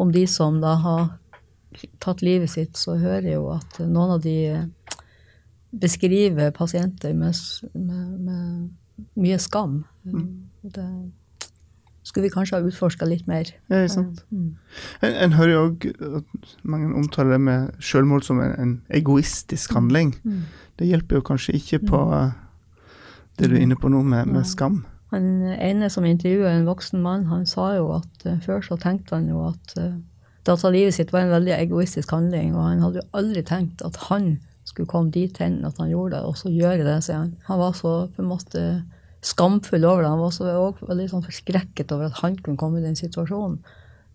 om 0.00 0.12
de 0.14 0.24
som 0.30 0.60
da 0.62 0.76
har 0.80 1.02
tatt 2.00 2.24
livet 2.24 2.50
sitt, 2.52 2.78
så 2.80 2.96
hører 2.96 3.28
jeg 3.28 3.36
jo 3.36 3.50
at 3.52 3.78
noen 3.84 4.16
av 4.16 4.24
de 4.24 4.38
beskriver 5.76 6.54
pasienter 6.56 7.12
med, 7.12 7.36
med, 7.74 8.16
med 8.24 9.12
mye 9.20 9.38
skam. 9.42 9.82
Det 10.64 10.86
skulle 12.06 12.28
vi 12.28 12.32
kanskje 12.32 12.60
ha 12.60 12.64
utforska 12.64 13.06
litt 13.08 13.26
mer. 13.28 13.50
Ja, 13.68 13.82
er 13.82 13.90
sant. 13.90 14.22
Mm. 14.30 14.54
En, 15.02 15.14
en 15.26 15.36
hører 15.36 15.52
jo 15.52 15.62
òg 15.66 15.86
at 16.20 16.52
mange 16.62 16.92
omtaler 16.94 17.34
det 17.34 17.40
med 17.48 17.82
selvmord 17.82 18.24
som 18.24 18.40
en, 18.40 18.54
en 18.62 18.74
egoistisk 18.94 19.74
handling. 19.74 20.14
Mm. 20.22 20.44
Det 20.78 20.88
hjelper 20.88 21.18
jo 21.18 21.26
kanskje 21.26 21.56
ikke 21.58 21.82
på 21.90 22.02
eh, 22.14 22.30
det 23.38 23.50
du 23.50 23.56
er 23.56 23.64
inne 23.64 23.78
på 23.78 23.90
nå 23.92 24.02
med, 24.06 24.28
med 24.32 24.46
skam. 24.48 24.84
Han 25.14 25.46
ene 25.54 25.88
som 25.92 26.06
intervjua 26.08 26.50
en 26.50 26.66
voksen 26.66 27.02
mann, 27.02 27.28
han 27.30 27.46
sa 27.46 27.70
jo 27.76 27.92
at 27.98 28.26
uh, 28.26 28.38
før 28.44 28.64
så 28.64 28.78
tenkte 28.80 29.14
han 29.18 29.28
jo 29.30 29.44
at 29.48 29.76
uh, 29.78 29.94
det 30.46 30.54
å 30.54 30.60
ta 30.60 30.70
livet 30.70 30.94
sitt 30.94 31.12
var 31.14 31.24
en 31.24 31.34
veldig 31.34 31.54
egoistisk 31.56 32.12
handling, 32.14 32.54
og 32.54 32.68
han 32.68 32.82
hadde 32.84 33.00
jo 33.02 33.08
aldri 33.18 33.42
tenkt 33.46 33.82
at 33.86 33.98
han 34.08 34.36
skulle 34.66 34.90
komme 34.90 35.14
dit 35.14 35.38
hen 35.42 35.60
at 35.66 35.78
han 35.80 35.90
gjorde 35.90 36.16
det, 36.16 36.26
og 36.26 36.38
så 36.38 36.50
gjøre 36.50 36.86
det, 36.86 37.00
sier 37.06 37.22
han. 37.22 37.32
Han 37.48 37.62
var 37.62 37.74
så 37.78 37.94
på 38.14 38.22
en 38.22 38.30
måte 38.30 38.62
skamfull 39.26 39.86
over 39.86 40.04
det. 40.04 40.12
Han 40.12 40.22
var 40.22 40.34
så 40.34 40.46
også 40.50 40.88
veldig 40.90 41.08
sånn 41.10 41.26
forskrekket 41.26 41.94
over 41.94 42.10
at 42.10 42.20
han 42.22 42.38
kunne 42.38 42.60
komme 42.60 42.80
i 42.80 42.86
den 42.86 42.98
situasjonen. 42.98 43.58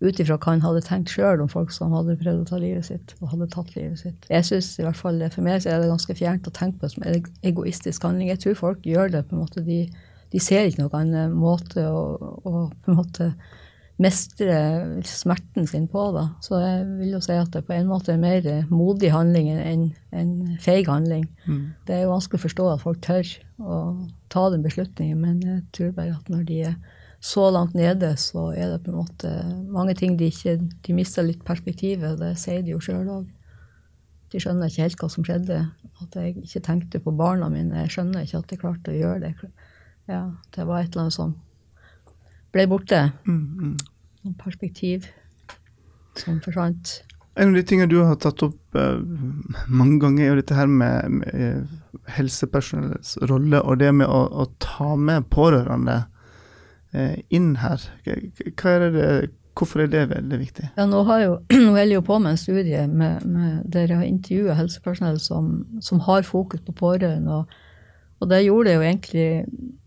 Ut 0.02 0.18
ifra 0.18 0.34
hva 0.34 0.54
han 0.56 0.64
hadde 0.64 0.82
tenkt 0.82 1.12
sjøl 1.14 1.44
om 1.44 1.50
folk 1.50 1.70
som 1.74 1.92
hadde 1.94 2.18
prøvd 2.18 2.42
å 2.42 2.48
ta 2.48 2.58
livet 2.58 2.88
sitt. 2.88 3.14
og 3.20 3.30
hadde 3.34 3.50
tatt 3.52 3.74
livet 3.76 4.00
sitt. 4.00 4.26
Jeg 4.30 4.48
synes 4.48 4.72
i 4.78 4.86
hvert 4.86 4.98
fall, 4.98 5.22
For 5.30 5.46
meg 5.46 5.62
så 5.62 5.70
er 5.70 5.80
det 5.80 5.92
ganske 5.92 6.16
fjernt 6.18 6.48
å 6.48 6.54
tenke 6.54 6.78
på 6.78 6.86
det 6.86 6.94
som 6.96 7.06
en 7.06 7.26
egoistisk 7.42 8.02
handling. 8.02 8.28
Jeg 8.32 8.42
tror 8.42 8.54
folk 8.58 8.86
gjør 8.86 9.12
det 9.14 9.26
på 9.28 9.36
en 9.36 9.44
måte, 9.44 9.62
De, 9.62 9.86
de 10.32 10.40
ser 10.40 10.66
ikke 10.66 10.82
noen 10.82 10.98
annen 11.00 11.36
måte 11.36 11.86
å, 11.86 12.02
å 12.42 12.70
på 12.82 12.90
en 12.90 12.98
måte 12.98 13.32
mestre 14.02 14.56
smerten 15.06 15.66
sin 15.68 15.86
på. 15.90 16.06
da. 16.14 16.28
Så 16.42 16.58
jeg 16.60 16.86
vil 16.98 17.14
jo 17.16 17.20
si 17.22 17.36
at 17.36 17.52
det 17.54 17.64
på 17.66 17.76
en 17.76 17.90
måte 17.90 18.14
er 18.14 18.22
mer 18.22 18.46
modig 18.72 19.12
handling 19.12 19.52
enn 19.54 19.84
en 20.12 20.32
feig 20.62 20.90
handling. 20.90 21.28
Mm. 21.46 21.62
Det 21.86 21.96
er 21.96 22.02
jo 22.06 22.14
vanskelig 22.14 22.40
å 22.40 22.46
forstå 22.46 22.68
at 22.72 22.82
folk 22.82 23.02
tør 23.04 23.28
å 23.62 23.78
ta 24.32 24.48
den 24.50 24.64
beslutningen, 24.64 25.20
men 25.20 25.40
jeg 25.46 25.62
tror 25.76 25.94
bare 25.96 26.16
at 26.16 26.32
når 26.32 26.44
de 26.48 26.60
er 26.72 26.74
så 27.22 27.50
langt 27.54 27.76
nede, 27.78 28.16
så 28.18 28.48
er 28.50 28.72
det 28.72 28.80
på 28.82 28.90
en 28.90 28.98
måte 28.98 29.30
mange 29.70 29.94
ting 29.94 30.16
de 30.18 30.26
ikke 30.32 30.56
De 30.58 30.94
mister 30.96 31.22
litt 31.22 31.44
perspektivet, 31.46 32.18
det 32.18 32.32
sier 32.40 32.64
de 32.66 32.74
jo 32.74 32.80
sjøl 32.82 33.06
òg. 33.06 33.28
De 34.32 34.40
skjønner 34.42 34.66
ikke 34.66 34.88
helt 34.88 34.98
hva 34.98 35.08
som 35.12 35.26
skjedde. 35.26 35.60
At 36.02 36.16
jeg 36.18 36.40
ikke 36.40 36.64
tenkte 36.66 37.00
på 37.04 37.14
barna 37.14 37.46
mine. 37.52 37.84
Jeg 37.84 37.94
skjønner 37.94 38.26
ikke 38.26 38.40
at 38.40 38.54
jeg 38.54 38.60
klarte 38.64 38.90
å 38.90 38.98
gjøre 38.98 39.20
det. 39.22 39.32
Ja, 40.10 40.32
Det 40.50 40.66
var 40.66 40.82
et 40.82 40.90
eller 40.90 41.04
annet 41.06 41.14
som 41.14 41.36
ble 42.52 42.66
borte. 42.66 43.12
Mm, 43.28 43.38
mm. 43.38 43.76
Noen 44.24 44.38
perspektiv 44.40 45.06
som 46.18 46.40
forsvant. 46.42 47.02
En 47.38 47.52
av 47.52 47.54
de 47.54 47.62
tingene 47.64 47.88
du 47.88 48.00
har 48.02 48.18
tatt 48.20 48.42
opp 48.44 48.76
uh, 48.76 48.98
mange 49.68 50.00
ganger, 50.02 50.24
er 50.24 50.32
jo 50.32 50.40
dette 50.42 50.56
her 50.58 50.68
med, 50.68 51.22
med 51.22 51.30
eh, 51.32 51.78
helsepersonellets 52.18 53.14
rolle 53.30 53.62
og 53.62 53.78
det 53.80 53.92
med 53.94 54.10
å, 54.10 54.26
å 54.42 54.50
ta 54.60 54.96
med 55.00 55.30
pårørende 55.32 56.02
inn 57.32 57.56
her. 57.56 57.80
Er 58.06 58.86
det, 58.92 59.30
hvorfor 59.56 59.84
er 59.84 59.90
det 59.92 60.06
veldig 60.10 60.38
viktig? 60.40 60.70
Ja, 60.76 60.86
nå, 60.88 61.02
jo, 61.22 61.36
nå 61.52 61.74
holder 61.74 61.84
jeg 61.86 61.98
jo 61.98 62.06
på 62.06 62.18
med 62.22 62.34
en 62.34 62.40
studie 62.40 62.86
med, 62.88 63.26
med, 63.26 63.60
der 63.72 63.88
jeg 63.88 64.00
har 64.00 64.08
intervjua 64.08 64.56
helsepersonell 64.58 65.20
som, 65.20 65.52
som, 65.80 66.02
har 66.08 66.26
fokus 66.28 66.64
på 66.66 66.74
pårørende. 66.76 67.42
Og, 67.42 67.62
og 68.20 68.32
det 68.32 68.44
gjorde 68.44 68.70
jeg 68.72 68.80
jo 68.80 68.88
egentlig 68.88 69.28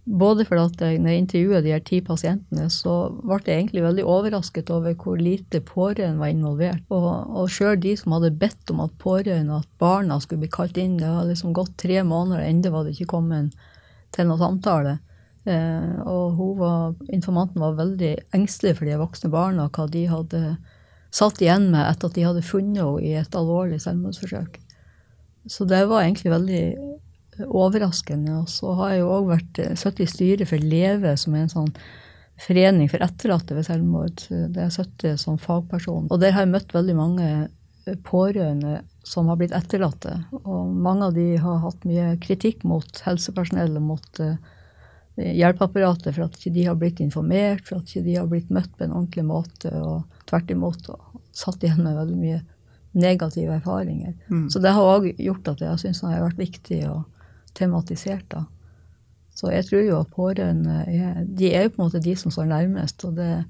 både 0.05 0.45
fordi 0.45 0.62
at 0.62 0.81
jeg, 0.85 1.00
når 1.01 1.09
jeg 1.09 1.21
intervjua 1.24 1.62
de 1.65 1.71
her 1.74 1.85
ti 1.85 2.00
pasientene, 2.05 2.67
så 2.69 2.95
ble 3.24 3.39
jeg 3.41 3.63
egentlig 3.63 3.85
veldig 3.88 4.05
overrasket 4.05 4.69
over 4.74 4.93
hvor 5.01 5.17
lite 5.17 5.62
pårørende 5.65 6.21
var 6.21 6.33
involvert. 6.33 6.83
Og, 6.93 7.07
og 7.41 7.50
sjøl 7.50 7.79
de 7.81 7.95
som 7.97 8.13
hadde 8.13 8.35
bedt 8.38 8.74
om 8.74 8.83
at 8.85 8.93
pårørende, 9.01 9.62
at 9.63 9.71
barna 9.81 10.19
skulle 10.21 10.45
bli 10.45 10.53
kalt 10.53 10.77
inn, 10.77 11.00
det 11.01 11.09
har 11.09 11.25
liksom 11.25 11.55
gått 11.57 11.74
tre 11.81 12.03
måneder, 12.05 12.43
og 12.43 12.51
ennå 12.51 12.74
var 12.74 12.85
det 12.85 12.93
ikke 12.93 13.13
kommet 13.17 13.57
til 14.13 14.29
noen 14.29 14.43
samtale. 14.43 15.00
Eh, 15.45 15.97
og 16.09 16.39
var, 16.57 16.95
informanten 17.13 17.61
var 17.61 17.77
veldig 17.77 18.13
engstelig 18.33 18.79
for 18.79 18.89
de 18.89 18.97
voksne 18.97 19.29
barna, 19.33 19.67
hva 19.69 19.85
de 19.91 20.05
hadde 20.09 20.41
satt 21.13 21.41
igjen 21.43 21.69
med 21.71 21.85
etter 21.85 22.09
at 22.09 22.17
de 22.17 22.25
hadde 22.25 22.45
funnet 22.45 22.81
henne 22.81 23.03
i 23.05 23.13
et 23.19 23.37
alvorlig 23.37 23.77
selvmordsforsøk. 23.83 24.57
Så 25.45 25.67
det 25.69 25.83
var 25.87 26.03
egentlig 26.03 26.33
veldig 26.33 26.63
overraskende. 27.45 28.39
Og 28.41 28.49
så 28.49 28.73
har 28.79 28.95
jeg 28.95 29.03
jo 29.03 29.11
òg 29.19 29.29
vært 29.29 29.61
sittet 29.77 30.07
i 30.07 30.09
styret 30.09 30.49
for 30.49 30.65
Leve, 30.73 31.13
som 31.19 31.35
er 31.35 31.45
en 31.45 31.53
sånn 31.53 31.71
forening 32.41 32.89
for 32.91 33.05
etterlatte 33.05 33.55
ved 33.55 33.67
selvmord. 33.67 34.25
Det 34.27 34.63
er 34.65 34.73
sittet 34.73 35.21
som 35.21 35.37
fagperson. 35.39 36.09
Og 36.09 36.19
der 36.19 36.33
har 36.35 36.43
jeg 36.43 36.55
møtt 36.55 36.73
veldig 36.75 36.97
mange 36.97 37.29
pårørende 38.03 38.79
som 39.05 39.29
har 39.29 39.37
blitt 39.39 39.53
etterlatte. 39.55 40.17
Og 40.41 40.73
mange 40.73 41.11
av 41.11 41.15
de 41.15 41.35
har 41.39 41.61
hatt 41.63 41.85
mye 41.87 42.15
kritikk 42.23 42.65
mot 42.67 43.01
helsepersonell 43.05 43.77
og 43.77 43.89
mot 43.93 44.21
hjelpeapparatet 45.15 46.15
for 46.15 46.25
at 46.25 46.36
ikke 46.38 46.53
de 46.55 46.65
har 46.67 46.75
blitt 46.79 47.00
informert, 47.03 47.63
for 47.67 47.79
at 47.79 47.89
ikke 47.89 48.05
de 48.05 48.17
har 48.19 48.27
blitt 48.31 48.51
møtt 48.53 48.72
på 48.75 48.86
en 48.86 48.95
ordentlig 48.95 49.25
måte, 49.27 49.72
og 49.79 50.03
tvert 50.29 50.51
imot 50.51 50.89
og 50.91 51.22
satt 51.36 51.63
igjen 51.63 51.84
med 51.84 51.98
veldig 51.98 52.17
mye 52.19 52.41
negative 52.95 53.55
erfaringer. 53.60 54.13
Mm. 54.31 54.50
Så 54.51 54.60
det 54.63 54.74
har 54.75 54.89
òg 54.95 55.07
gjort 55.19 55.48
at 55.51 55.63
jeg 55.63 55.81
syns 55.81 56.01
det 56.03 56.12
har 56.13 56.24
vært 56.24 56.39
viktig 56.39 56.81
å 56.89 57.00
tematisere 57.55 58.24
det. 58.31 58.43
Så 59.36 59.51
jeg 59.51 59.67
tror 59.67 59.84
jo 59.84 59.98
at 60.00 60.13
pårørende 60.15 60.77
er, 60.88 61.17
de 61.27 61.51
er 61.51 61.65
jo 61.65 61.74
på 61.74 61.81
en 61.81 61.89
måte 61.89 62.03
de 62.03 62.13
som 62.15 62.31
står 62.31 62.48
nærmest. 62.51 63.03
og 63.03 63.17
det, 63.17 63.43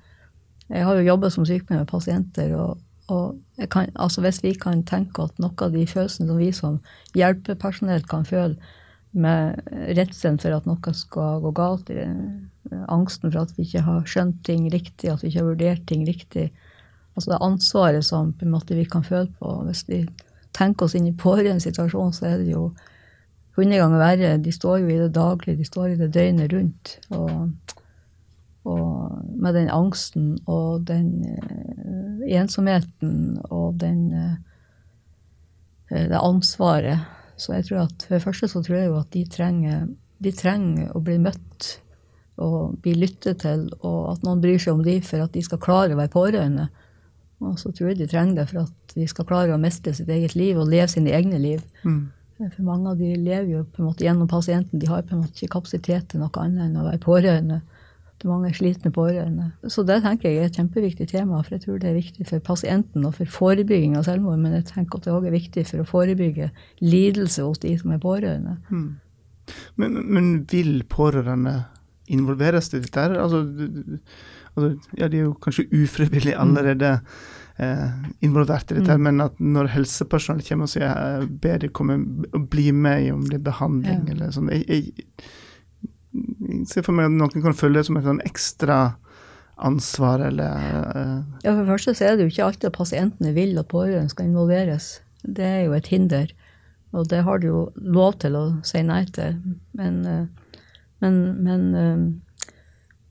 Jeg 0.69 0.85
har 0.85 0.95
jo 0.97 1.05
jobba 1.05 1.29
som 1.29 1.45
sykepleier 1.45 1.83
med 1.83 1.91
pasienter, 1.91 2.55
og, 2.57 2.79
og 3.07 3.69
kan, 3.69 3.91
altså 3.95 4.21
hvis 4.25 4.41
vi 4.43 4.53
kan 4.57 4.81
tenke 4.83 5.27
at 5.29 5.37
noe 5.37 5.53
av 5.61 5.77
de 5.77 5.85
følelsene 5.85 6.27
som 6.27 6.41
vi 6.41 6.49
som 6.51 6.79
hjelpepersonell 7.13 8.01
kan 8.09 8.25
føle, 8.25 8.57
med 9.15 9.61
redselen 9.97 10.37
for 10.41 10.55
at 10.55 10.67
noe 10.67 10.93
skal 10.97 11.41
gå 11.43 11.51
galt, 11.55 11.91
angsten 12.91 13.31
for 13.31 13.45
at 13.45 13.53
vi 13.55 13.65
ikke 13.67 13.83
har 13.85 14.07
skjønt 14.09 14.41
ting 14.47 14.67
riktig, 14.73 15.09
at 15.11 15.23
vi 15.23 15.31
ikke 15.31 15.41
har 15.41 15.49
vurdert 15.49 15.85
ting 15.89 16.05
riktig, 16.07 16.49
altså 17.15 17.31
det 17.31 17.43
ansvaret 17.45 18.05
som 18.05 18.33
måte 18.51 18.77
vi 18.77 18.85
kan 18.89 19.05
føle 19.05 19.29
på. 19.39 19.53
Hvis 19.69 19.85
vi 19.87 20.03
tenker 20.55 20.87
oss 20.87 20.95
inn 20.97 21.07
i 21.09 21.15
pårørende 21.15 21.63
situasjon, 21.63 22.13
så 22.15 22.29
er 22.31 22.43
det 22.43 22.51
jo 22.51 22.69
hundre 23.55 23.79
ganger 23.79 24.01
verre. 24.01 24.33
De 24.43 24.51
står 24.51 24.81
jo 24.83 24.91
i 24.91 24.99
det 24.99 25.13
daglige, 25.15 25.59
de 25.59 25.67
står 25.67 25.93
i 25.93 25.99
det 25.99 26.11
døgnet 26.15 26.51
rundt. 26.53 26.95
Og, 27.15 27.49
og 28.67 29.21
med 29.31 29.55
den 29.55 29.71
angsten 29.71 30.33
og 30.45 30.87
den 30.89 31.11
uh, 31.23 32.25
ensomheten 32.27 33.39
og 33.47 33.79
den 33.79 34.09
uh, 34.11 34.35
det 35.95 36.19
ansvaret. 36.19 37.05
Så 37.37 37.55
jeg 37.55 37.67
tror 37.67 37.85
at 37.85 38.05
for 38.07 38.15
det 38.15 38.23
første 38.23 38.49
så 38.51 38.61
tror 38.63 38.77
jeg 38.77 38.89
jo 38.89 38.99
at 38.99 39.11
de 39.13 39.23
trenger, 39.31 39.87
de 40.23 40.31
trenger 40.35 40.93
å 40.95 41.01
bli 41.03 41.17
møtt 41.21 41.75
og 42.41 42.75
bli 42.83 42.95
lyttet 42.99 43.43
til, 43.45 43.67
og 43.79 44.15
at 44.15 44.25
noen 44.27 44.41
bryr 44.43 44.59
seg 44.59 44.75
om 44.75 44.83
de 44.83 44.97
for 45.03 45.23
at 45.23 45.35
de 45.35 45.43
skal 45.43 45.61
klare 45.63 45.95
å 45.95 45.99
være 45.99 46.11
pårørende. 46.11 46.67
Og 47.43 47.57
så 47.59 47.71
tror 47.75 47.91
jeg 47.91 47.99
de 48.01 48.09
trenger 48.11 48.41
det 48.41 48.49
for 48.51 48.65
at 48.65 48.95
de 48.95 49.07
skal 49.11 49.27
klare 49.27 49.55
å 49.55 49.61
mestre 49.61 49.93
sitt 49.95 50.11
eget 50.11 50.35
liv 50.39 50.59
og 50.59 50.69
leve 50.71 50.87
sine 50.91 51.13
egne 51.15 51.39
liv. 51.39 51.63
Mm. 51.83 52.03
For 52.39 52.63
mange 52.67 52.91
av 52.91 52.99
de 52.99 53.13
lever 53.15 53.47
jo 53.53 53.63
på 53.71 53.81
en 53.81 53.89
måte 53.89 54.03
gjennom 54.03 54.27
pasienten. 54.31 54.79
De 54.79 54.89
har 54.91 55.05
på 55.07 55.15
en 55.15 55.23
måte 55.23 55.39
ikke 55.39 55.55
kapasitet 55.55 56.09
til 56.11 56.23
noe 56.23 56.41
annet 56.41 56.67
enn 56.67 56.79
å 56.79 56.87
være 56.87 57.03
pårørende. 57.03 57.61
Er 58.23 58.31
mange 58.31 58.53
slitne 58.55 58.89
pårørende. 58.95 59.51
Så 59.69 59.83
det 59.85 59.99
tenker 60.01 60.31
jeg 60.31 60.39
er 60.39 60.49
et 60.49 60.57
kjempeviktig 60.57 61.07
tema, 61.11 61.41
for 61.43 61.57
jeg 61.57 61.65
tror 61.65 61.81
det 61.81 61.89
er 61.91 61.97
viktig 61.99 62.25
for 62.25 62.41
pasienten 62.41 63.05
og 63.05 63.17
for 63.19 63.29
forebygging 63.29 63.97
av 63.99 64.07
selvmord. 64.07 64.39
Men 64.41 64.55
jeg 64.57 64.65
tenker 64.71 64.97
at 64.97 65.05
det 65.05 65.13
òg 65.13 65.27
er 65.29 65.35
viktig 65.35 65.65
for 65.69 65.83
å 65.83 65.87
forebygge 65.89 66.49
lidelse 66.81 67.45
hos 67.45 67.61
de 67.61 67.75
som 67.77 67.93
er 67.93 68.01
pårørende. 68.01 68.55
Mm. 68.71 68.87
Men, 69.77 69.99
men, 70.09 70.33
vil 70.49 70.79
pårørende 70.89 71.59
involveres 72.07 72.71
i 72.73 72.81
dette? 72.81 73.05
Altså, 73.13 73.43
altså, 74.55 74.73
ja, 74.97 75.09
de 75.11 75.21
er 75.21 75.27
jo 75.27 75.37
kanskje 75.45 75.67
ufrivillig 75.75 76.33
allerede 76.39 76.95
eh, 77.61 77.87
involvert 78.25 78.71
i 78.71 78.79
dette, 78.79 78.97
mm. 78.97 79.07
men 79.09 79.25
at 79.27 79.39
når 79.39 79.73
helsepersonell 79.75 80.45
kommer 80.47 80.69
og 80.69 80.73
sier, 80.73 80.89
eh, 80.89 81.25
ber 81.29 81.61
de 81.61 81.69
komme 81.69 81.99
og 82.31 82.49
bli 82.49 82.71
med 82.71 83.11
om 83.13 83.25
det 83.29 83.41
er 83.41 83.49
behandling 83.51 84.05
ja. 84.07 84.15
eller 84.15 84.33
sånn 84.33 84.51
jeg, 84.53 84.65
jeg, 84.69 85.09
ser 86.69 86.85
for 86.85 86.95
meg 86.95 87.09
at 87.09 87.17
noen 87.17 87.43
kan 87.43 87.57
føle 87.57 87.79
det 87.79 87.87
som 87.87 87.99
et 87.99 88.07
sånn 88.07 88.23
ekstra 88.27 88.79
ansvar, 89.55 90.19
eller 90.27 90.51
uh, 90.51 91.19
Ja, 91.43 91.53
for 91.53 91.61
det 91.63 91.69
første 91.69 91.95
så 91.95 92.09
er 92.09 92.17
det 92.17 92.25
jo 92.25 92.33
ikke 92.33 92.47
alltid 92.49 92.69
at 92.71 92.77
pasientene 92.79 93.31
vil 93.35 93.55
at 93.61 93.69
pårørende 93.71 94.11
skal 94.11 94.27
involveres. 94.27 94.89
Det 95.23 95.45
er 95.45 95.61
jo 95.67 95.77
et 95.77 95.87
hinder. 95.91 96.33
Og 96.95 97.09
det 97.11 97.23
har 97.27 97.39
du 97.39 97.47
jo 97.47 97.61
lov 97.75 98.19
til 98.23 98.35
å 98.39 98.43
si 98.67 98.83
nei 98.83 99.03
til. 99.15 99.39
Men, 99.75 100.05
eh, 100.07 100.25
Men, 101.03 101.43
men 101.43 102.21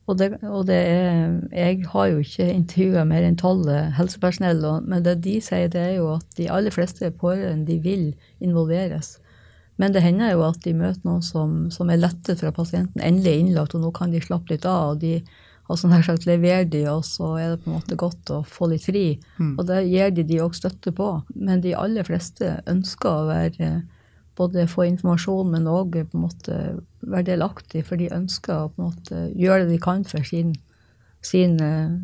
og, 0.06 0.16
det, 0.18 0.38
og 0.42 0.66
det 0.66 0.76
er 0.76 1.34
Jeg 1.52 1.84
har 1.92 2.06
jo 2.06 2.22
ikke 2.24 2.46
intervjua 2.48 3.04
mer 3.04 3.22
enn 3.22 3.36
tolv 3.36 3.68
helsepersonell, 3.96 4.64
men 4.84 5.04
det 5.04 5.18
de 5.24 5.36
sier, 5.40 5.68
det 5.68 5.80
er 5.80 5.92
jo 5.98 6.14
at 6.14 6.24
de 6.36 6.48
aller 6.50 6.72
fleste 6.72 7.10
pårørende 7.10 7.66
de 7.68 7.78
vil 7.84 8.14
involveres. 8.40 9.18
Men 9.80 9.94
det 9.94 10.04
hender 10.04 10.34
jo 10.34 10.44
at 10.46 10.60
de 10.62 10.74
møter 10.76 11.02
noen 11.06 11.24
som, 11.24 11.56
som 11.74 11.90
er 11.90 11.98
lettet 11.98 12.42
fra 12.42 12.52
pasienten 12.54 13.02
endelig 13.02 13.32
er 13.32 13.42
innlagt, 13.42 13.74
og 13.74 13.82
nå 13.82 13.90
kan 13.96 14.14
de 14.14 14.22
slappe 14.22 14.54
litt 14.54 14.66
av. 14.68 14.94
og 14.94 15.02
de 15.02 15.16
har 15.64 15.78
sånn 15.80 15.94
her 15.94 16.04
sagt 16.04 16.26
leverer 16.28 16.66
de, 16.68 16.82
og 16.92 17.04
så 17.08 17.30
er 17.40 17.54
det 17.54 17.62
på 17.64 17.70
en 17.70 17.78
måte 17.78 17.96
godt 17.98 18.30
å 18.34 18.42
få 18.46 18.68
litt 18.70 18.84
fri. 18.84 19.06
Mm. 19.38 19.54
Og 19.56 19.66
det 19.70 19.80
gir 19.88 20.12
de 20.12 20.26
de 20.28 20.40
òg 20.44 20.56
støtte 20.56 20.92
på. 20.96 21.08
Men 21.34 21.62
de 21.64 21.72
aller 21.78 22.04
fleste 22.06 22.58
ønsker 22.70 23.10
å 23.10 23.28
være 23.30 23.70
både 24.36 24.66
få 24.68 24.88
informasjon, 24.90 25.54
men 25.54 25.70
òg 25.70 25.96
på 26.10 26.18
en 26.18 26.24
måte 26.26 26.58
være 27.00 27.30
delaktig, 27.30 27.84
for 27.88 28.00
de 28.00 28.12
ønsker 28.12 28.54
å 28.58 28.68
på 28.74 28.82
en 28.82 28.90
måte 28.90 29.22
gjøre 29.38 29.64
det 29.64 29.76
de 29.76 29.80
kan 29.82 30.04
for 30.08 30.26
sin, 30.26 30.52
sin 31.24 31.56
uh, 31.62 31.96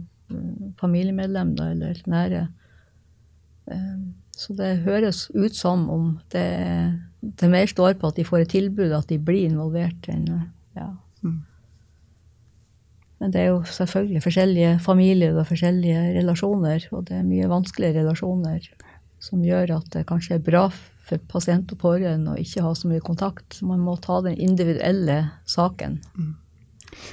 familiemedlem 0.81 1.53
da, 1.59 1.71
eller 1.75 2.01
nære. 2.09 2.47
Uh, 3.71 4.09
så 4.41 4.57
det 4.57 4.71
høres 4.87 5.27
ut 5.35 5.57
som 5.57 5.89
om 5.93 6.15
det, 6.33 6.47
det 7.41 7.51
mer 7.53 7.71
står 7.71 7.97
på 8.01 8.11
at 8.11 8.19
de 8.19 8.27
får 8.27 8.45
et 8.45 8.53
tilbud, 8.53 8.93
at 8.93 9.09
de 9.09 9.19
blir 9.19 9.49
involvert. 9.49 10.09
ja. 10.77 10.91
Mm. 11.23 11.41
Men 13.21 13.33
det 13.33 13.41
er 13.41 13.51
jo 13.51 13.63
selvfølgelig 13.69 14.23
forskjellige 14.25 14.79
familier 14.81 15.37
og 15.37 15.49
forskjellige 15.49 16.15
relasjoner, 16.17 16.87
og 16.91 17.05
det 17.09 17.19
er 17.19 17.27
mye 17.29 17.51
vanskelige 17.51 18.01
relasjoner 18.01 18.65
som 19.21 19.43
gjør 19.45 19.75
at 19.77 19.91
det 19.93 20.07
kanskje 20.09 20.39
er 20.39 20.45
bra 20.45 20.71
for 21.11 21.21
pasient 21.29 21.73
og 21.75 21.81
pårørende 21.83 22.33
å 22.33 22.41
ikke 22.41 22.65
ha 22.65 22.71
så 22.77 22.89
mye 22.89 23.03
kontakt. 23.05 23.59
Så 23.59 23.69
man 23.69 23.83
må 23.85 23.97
ta 24.01 24.21
den 24.25 24.39
individuelle 24.41 25.19
saken. 25.49 25.99
Mm. 26.17 26.37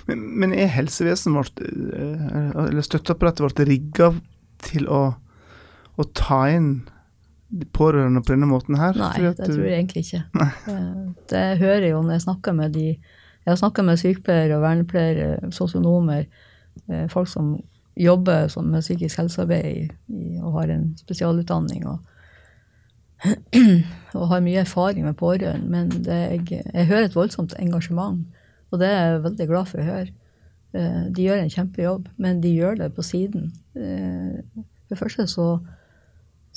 Men, 0.08 0.24
men, 0.40 0.54
er 0.56 0.72
helsevesenet 0.74 1.38
vårt, 1.38 1.62
eh, 1.62 2.68
eller 2.68 2.86
støtteapparatet 2.86 3.44
vårt, 3.46 3.62
rigga 3.68 4.12
til 4.64 4.88
å, 4.90 5.02
å, 5.96 6.08
ta 6.18 6.46
inn 6.50 6.72
pårørende 7.74 8.22
på 8.24 8.34
denne 8.34 8.50
måten 8.50 8.76
her? 8.80 8.98
Nei, 9.00 9.14
det 9.24 9.38
tror 9.40 9.64
jeg 9.64 9.80
egentlig 9.80 10.04
ikke. 10.06 10.24
Eh, 10.42 11.00
det 11.32 11.46
hører 11.62 11.88
jeg 11.88 11.94
jo 11.94 12.04
når 12.04 12.18
jeg 12.18 12.28
snakker 12.28 12.58
med 12.58 12.76
de 12.76 12.90
Jeg 13.48 13.54
har 13.54 13.60
snakka 13.62 13.84
med 13.88 13.96
sykepleiere 13.96 14.58
og 14.58 14.62
vernepleiere, 14.66 15.52
sosionomer, 15.56 16.26
eh, 16.90 17.06
folk 17.08 17.30
som 17.32 17.54
jobber 17.96 18.52
med 18.62 18.82
psykisk 18.82 19.18
helsearbeid 19.22 19.94
og 20.44 20.52
har 20.60 20.74
en 20.74 20.98
spesialutdanning. 21.00 21.88
og 21.88 22.00
og 24.18 24.28
har 24.28 24.44
mye 24.44 24.60
erfaring 24.60 25.06
med 25.06 25.16
pårørende, 25.18 25.70
men 25.70 26.06
jeg, 26.06 26.42
jeg, 26.52 26.86
hører 26.86 27.06
et 27.06 27.16
voldsomt 27.16 27.56
engasjement. 27.60 28.20
Og 28.72 28.80
det 28.80 28.88
er 28.88 29.06
jeg 29.06 29.24
veldig 29.24 29.48
glad 29.48 29.66
for 29.72 29.80
å 29.80 29.88
høre. 29.88 30.12
Eh, 30.76 31.08
de 31.16 31.24
gjør 31.24 31.42
en 31.42 31.50
kjempejobb, 31.56 32.12
men 32.18 32.44
de 32.44 32.52
gjør 32.52 32.76
det 32.84 32.92
på 32.94 33.02
siden. 33.02 33.54
For 33.74 34.92
det 34.92 35.00
første 35.00 35.28
så, 35.28 35.48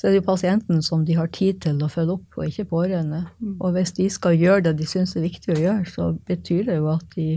så, 0.00 0.06
er 0.06 0.14
det 0.14 0.22
jo 0.22 0.30
pasienten 0.30 0.80
som 0.80 1.02
de 1.04 1.12
har 1.18 1.28
tid 1.36 1.58
til 1.60 1.82
å 1.84 1.90
følge 1.92 2.14
opp, 2.16 2.38
og 2.38 2.46
ikke 2.48 2.70
pårørende. 2.70 3.26
Mm. 3.36 3.58
Og 3.58 3.74
hvis 3.74 3.92
de 3.98 4.06
skal 4.08 4.38
gjøre 4.40 4.70
det 4.70 4.78
de 4.78 4.86
syns 4.88 5.12
er 5.12 5.26
viktig 5.26 5.52
å 5.52 5.60
gjøre, 5.60 5.90
så 5.92 6.06
betyr 6.28 6.70
det 6.70 6.78
jo 6.78 6.88
at 6.94 7.04
de 7.18 7.28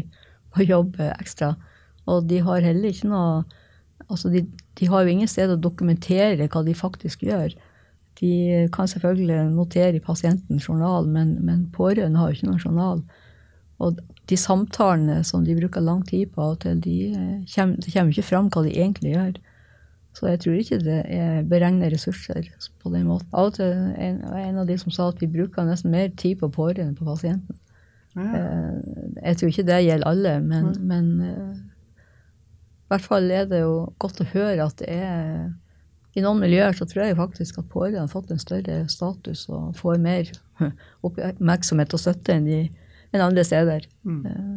må 0.56 0.68
jobbe 0.74 1.10
ekstra. 1.18 1.58
Og 2.08 2.24
de 2.30 2.40
har 2.46 2.64
heller 2.64 2.96
ikke 2.96 3.12
noe 3.12 3.44
Altså, 4.12 4.28
de, 4.28 4.42
de 4.76 4.88
har 4.92 5.06
jo 5.06 5.12
ingen 5.14 5.30
sted 5.32 5.48
å 5.48 5.56
dokumentere 5.56 6.50
hva 6.52 6.62
de 6.66 6.74
faktisk 6.76 7.22
gjør. 7.24 7.54
De 8.20 8.32
kan 8.76 8.90
selvfølgelig 8.90 9.46
notere 9.54 9.96
i 9.96 10.04
pasientens 10.04 10.68
journal, 10.68 11.08
men, 11.08 11.38
men 11.46 11.62
pårørende 11.72 12.20
har 12.20 12.30
jo 12.30 12.36
ikke 12.36 12.50
noen 12.50 12.66
journal. 12.66 13.00
Og 13.80 14.02
de 14.30 14.38
samtalene 14.40 15.22
som 15.28 15.44
de 15.46 15.56
bruker 15.58 15.84
lang 15.84 16.04
tid 16.08 16.32
på 16.34 16.44
av 16.44 16.56
og 16.56 16.62
til, 16.64 16.80
de 16.84 16.98
eh, 17.12 17.40
kommer, 17.56 17.80
det 17.82 17.94
kommer 17.94 18.14
ikke 18.14 18.28
fram 18.28 18.52
hva 18.54 18.64
de 18.66 18.76
egentlig 18.76 19.16
gjør. 19.16 19.34
Så 20.14 20.30
jeg 20.30 20.44
tror 20.44 20.58
ikke 20.60 20.78
det 20.84 21.00
er 21.10 21.46
beregner 21.50 21.90
ressurser 21.94 22.46
på 22.84 22.92
den 22.94 23.08
måten. 23.10 23.30
Av 23.34 23.50
og 23.50 23.56
til 23.58 23.72
en, 23.74 24.22
en 24.22 24.60
av 24.62 24.70
de 24.70 24.78
som 24.78 24.94
sa 24.94 25.10
at 25.10 25.22
vi 25.24 25.32
bruker 25.32 25.66
nesten 25.66 25.94
mer 25.94 26.12
tid 26.20 26.38
på 26.42 26.52
pårørende 26.54 26.94
på 27.00 27.08
pasienten. 27.08 27.58
Ja. 28.14 28.28
Eh, 28.38 28.76
jeg 29.24 29.40
tror 29.40 29.50
ikke 29.50 29.66
det 29.72 29.80
gjelder 29.88 30.10
alle, 30.12 30.36
men, 30.46 30.70
ja. 30.70 30.84
men 30.86 31.08
eh, 31.26 31.56
i 32.84 32.94
hvert 32.94 33.08
fall 33.08 33.32
er 33.34 33.48
det 33.50 33.64
jo 33.64 33.74
godt 34.02 34.22
å 34.22 34.30
høre 34.36 34.68
at 34.68 34.78
det 34.84 34.92
er 34.94 35.50
i 36.14 36.22
noen 36.22 36.44
miljøer 36.44 36.76
så 36.78 36.86
tror 36.86 37.08
jeg 37.08 37.18
faktisk 37.18 37.58
at 37.58 37.72
pårørende 37.74 38.04
har 38.04 38.12
fått 38.12 38.30
en 38.34 38.42
større 38.42 38.84
status 38.92 39.48
og 39.50 39.74
får 39.80 39.98
mer 40.02 40.30
oppmerksomhet 41.08 41.96
og 41.96 42.04
støtte 42.04 42.36
enn, 42.36 42.46
de, 42.46 42.60
enn 43.10 43.26
andre 43.26 43.46
steder. 43.48 43.88
Mm. 44.06 44.22
Eh, 44.30 44.54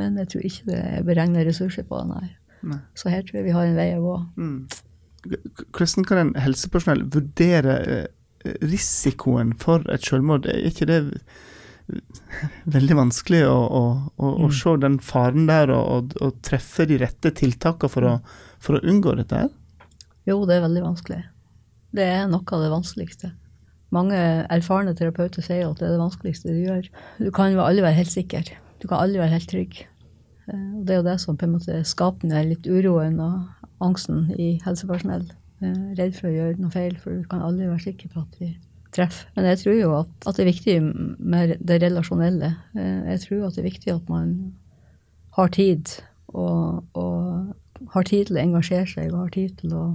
men 0.00 0.18
jeg 0.24 0.32
tror 0.32 0.50
ikke 0.50 0.72
det 0.72 0.80
er 0.82 1.06
beregna 1.06 1.46
ressurser 1.46 1.86
på 1.86 2.02
det, 2.02 2.08
nei. 2.10 2.32
nei. 2.72 2.80
Så 2.98 3.12
her 3.12 3.22
tror 3.22 3.38
jeg 3.38 3.46
vi 3.46 3.54
har 3.54 3.70
en 3.70 3.78
vei 3.78 3.88
å 3.94 4.02
gå. 4.02 4.18
Mm. 4.34 4.58
Hvordan 5.26 6.06
kan 6.08 6.22
en 6.22 6.32
helsepersonell 6.40 7.04
vurdere 7.14 7.76
eh, 7.84 8.56
risikoen 8.62 9.54
for 9.60 9.86
et 9.92 10.04
selvmord? 10.06 10.48
Er 10.50 10.68
ikke 10.70 10.88
det 10.90 11.00
veldig 12.76 12.98
vanskelig 12.98 13.44
å, 13.46 13.54
å, 13.54 13.84
å, 14.16 14.32
mm. 14.32 14.44
å 14.46 14.50
se 14.54 14.74
den 14.82 14.98
faren 15.04 15.48
der 15.50 15.72
og, 15.74 16.16
og 16.20 16.42
treffe 16.46 16.88
de 16.90 16.98
rette 17.02 17.32
tiltakene 17.38 17.92
for, 17.92 18.36
for, 18.58 18.78
å 18.78 18.84
unngå 18.86 19.16
dette? 19.20 19.46
her? 19.46 19.96
Jo, 20.26 20.40
det 20.48 20.58
er 20.58 20.66
veldig 20.66 20.84
vanskelig. 20.88 21.22
Det 21.96 22.06
er 22.06 22.30
noe 22.30 22.56
av 22.56 22.64
det 22.64 22.72
vanskeligste. 22.72 23.32
Mange 23.94 24.18
erfarne 24.52 24.96
terapeuter 24.98 25.44
sier 25.44 25.68
at 25.68 25.78
det 25.78 25.86
er 25.86 25.94
det 25.94 26.02
vanskeligste 26.02 26.54
du 26.54 26.64
gjør. 26.64 26.88
Du 27.22 27.30
kan 27.34 27.52
jo 27.54 27.62
aldri 27.62 27.84
være 27.84 28.00
helt 28.00 28.12
sikker. 28.12 28.50
Du 28.82 28.88
kan 28.90 28.98
aldri 29.04 29.22
være 29.22 29.36
helt 29.36 29.48
trygg. 29.50 29.78
Eh, 30.50 30.66
og 30.78 30.82
det 30.86 30.96
er 30.96 31.00
jo 31.00 31.06
det 31.06 31.18
som 31.22 31.38
på 31.38 31.46
en 31.46 31.54
måte 31.54 31.78
skaper 31.86 32.32
den 32.32 32.50
litt 32.50 32.66
uroen 32.66 33.20
og 33.22 33.65
angsten 33.84 34.30
i 34.38 34.56
helsepersonell. 34.64 35.26
Eh, 35.64 35.82
redd 35.98 36.16
for 36.18 36.28
å 36.28 36.34
gjøre 36.34 36.60
noe 36.60 36.72
feil, 36.74 36.96
for 37.00 37.16
du 37.16 37.28
kan 37.30 37.44
aldri 37.44 37.68
være 37.68 37.86
sikker 37.86 38.12
på 38.12 38.22
at 38.24 38.40
vi 38.40 38.50
treffer. 38.96 39.28
Men 39.36 39.48
jeg 39.50 39.62
tror 39.62 39.78
jo 39.78 39.92
at, 40.00 40.12
at 40.28 40.36
det 40.36 40.44
er 40.44 40.50
viktig 40.52 40.76
med 41.18 41.54
det 41.60 41.78
relasjonelle. 41.84 42.52
Eh, 42.76 42.98
jeg 43.12 43.22
tror 43.24 43.46
at 43.46 43.56
det 43.56 43.64
er 43.64 43.70
viktig 43.70 43.94
at 43.94 44.12
man 44.12 44.34
har 45.36 45.52
tid, 45.52 45.94
og, 46.32 46.84
og 46.96 47.88
har 47.92 48.08
tid 48.08 48.28
til 48.28 48.38
å 48.38 48.44
engasjere 48.44 48.88
seg, 48.88 49.10
og 49.12 49.26
har 49.26 49.32
tid 49.36 49.56
til 49.62 49.74
å 49.76 49.86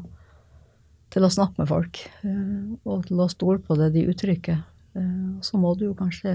til 1.12 1.26
å 1.28 1.28
snakke 1.28 1.60
med 1.60 1.68
folk, 1.68 1.98
eh, 2.24 2.68
og 2.88 3.02
til 3.04 3.20
å 3.20 3.26
stole 3.28 3.60
på 3.60 3.76
det 3.76 3.90
de 3.98 4.06
uttrykker. 4.08 4.62
Så 5.44 5.56
må 5.60 5.70
du 5.80 5.86
jo 5.86 5.94
kanskje 5.96 6.34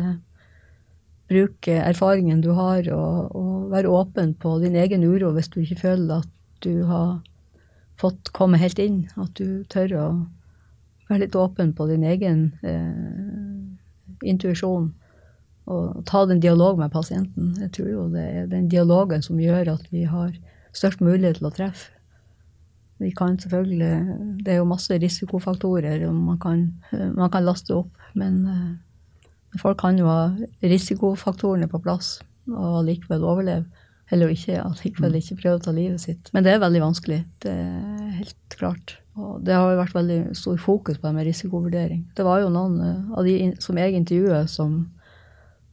bruke 1.29 1.75
erfaringen 1.83 2.43
du 2.45 2.51
har, 2.57 2.87
og, 2.95 3.33
og, 3.37 3.55
være 3.73 3.91
åpen 3.93 4.35
på 4.41 4.55
din 4.63 4.77
egen 4.79 5.05
uro 5.05 5.33
hvis 5.37 5.51
du 5.53 5.59
ikke 5.61 5.81
føler 5.81 6.23
at 6.23 6.31
du 6.65 6.85
har 6.89 7.19
fått 8.01 8.33
komme 8.37 8.61
helt 8.61 8.79
inn. 8.83 9.05
At 9.17 9.35
du 9.39 9.65
tør 9.73 9.97
å 9.97 10.07
være 11.09 11.25
litt 11.25 11.39
åpen 11.39 11.73
på 11.77 11.89
din 11.91 12.05
egen 12.07 12.47
eh, 12.67 14.29
intuisjon. 14.29 14.93
Og 15.67 16.03
ta 16.07 16.23
den 16.31 16.41
dialog 16.43 16.79
med 16.79 16.93
pasienten. 16.95 17.55
Jeg 17.61 17.73
tror 17.75 17.91
jo 17.91 18.07
det 18.13 18.25
er 18.25 18.51
den 18.51 18.69
dialogen 18.71 19.25
som 19.25 19.41
gjør 19.43 19.75
at 19.75 19.87
vi 19.91 20.05
har 20.07 20.35
størst 20.77 21.03
mulighet 21.03 21.41
til 21.41 21.49
å 21.51 21.55
treffe. 21.55 21.93
Vi 22.97 23.11
kan 23.13 23.35
selvfølgelig 23.37 24.41
Det 24.45 24.53
er 24.53 24.57
jo 24.57 24.65
masse 24.65 24.97
risikofaktorer 24.97 26.07
man 26.13 26.39
kan, 26.41 26.63
man 27.13 27.31
kan 27.31 27.45
laste 27.45 27.75
opp, 27.75 27.91
men 28.15 28.47
eh, 28.49 29.59
folk 29.61 29.79
kan 29.83 29.99
jo 29.99 30.07
ha 30.09 30.31
risikofaktorene 30.63 31.69
på 31.69 31.83
plass 31.85 32.21
og 32.49 32.87
likevel 32.87 33.25
overleve. 33.25 33.67
Eller 34.15 34.31
ikke, 34.31 34.61
likevel 34.85 35.17
mm. 35.17 35.19
ikke 35.19 35.39
prøve 35.41 35.59
å 35.59 35.65
ta 35.65 35.73
livet 35.75 36.03
sitt. 36.03 36.29
Men 36.35 36.47
det 36.47 36.55
er 36.55 36.63
veldig 36.63 36.83
vanskelig. 36.85 37.25
Det 37.43 37.51
er 37.53 38.11
helt 38.21 38.59
klart. 38.59 38.99
Og 39.19 39.41
det 39.43 39.57
har 39.57 39.73
jo 39.73 39.81
vært 39.81 39.97
veldig 39.97 40.19
stor 40.37 40.59
fokus 40.61 41.01
på 41.01 41.09
det 41.09 41.17
med 41.17 41.27
risikovurdering. 41.27 42.05
Det 42.15 42.27
var 42.27 42.43
jo 42.45 42.53
noen 42.53 42.77
uh, 42.83 43.17
av 43.19 43.27
de 43.27 43.55
som 43.63 43.81
jeg 43.81 43.97
intervjuet, 43.99 44.53
som 44.53 44.85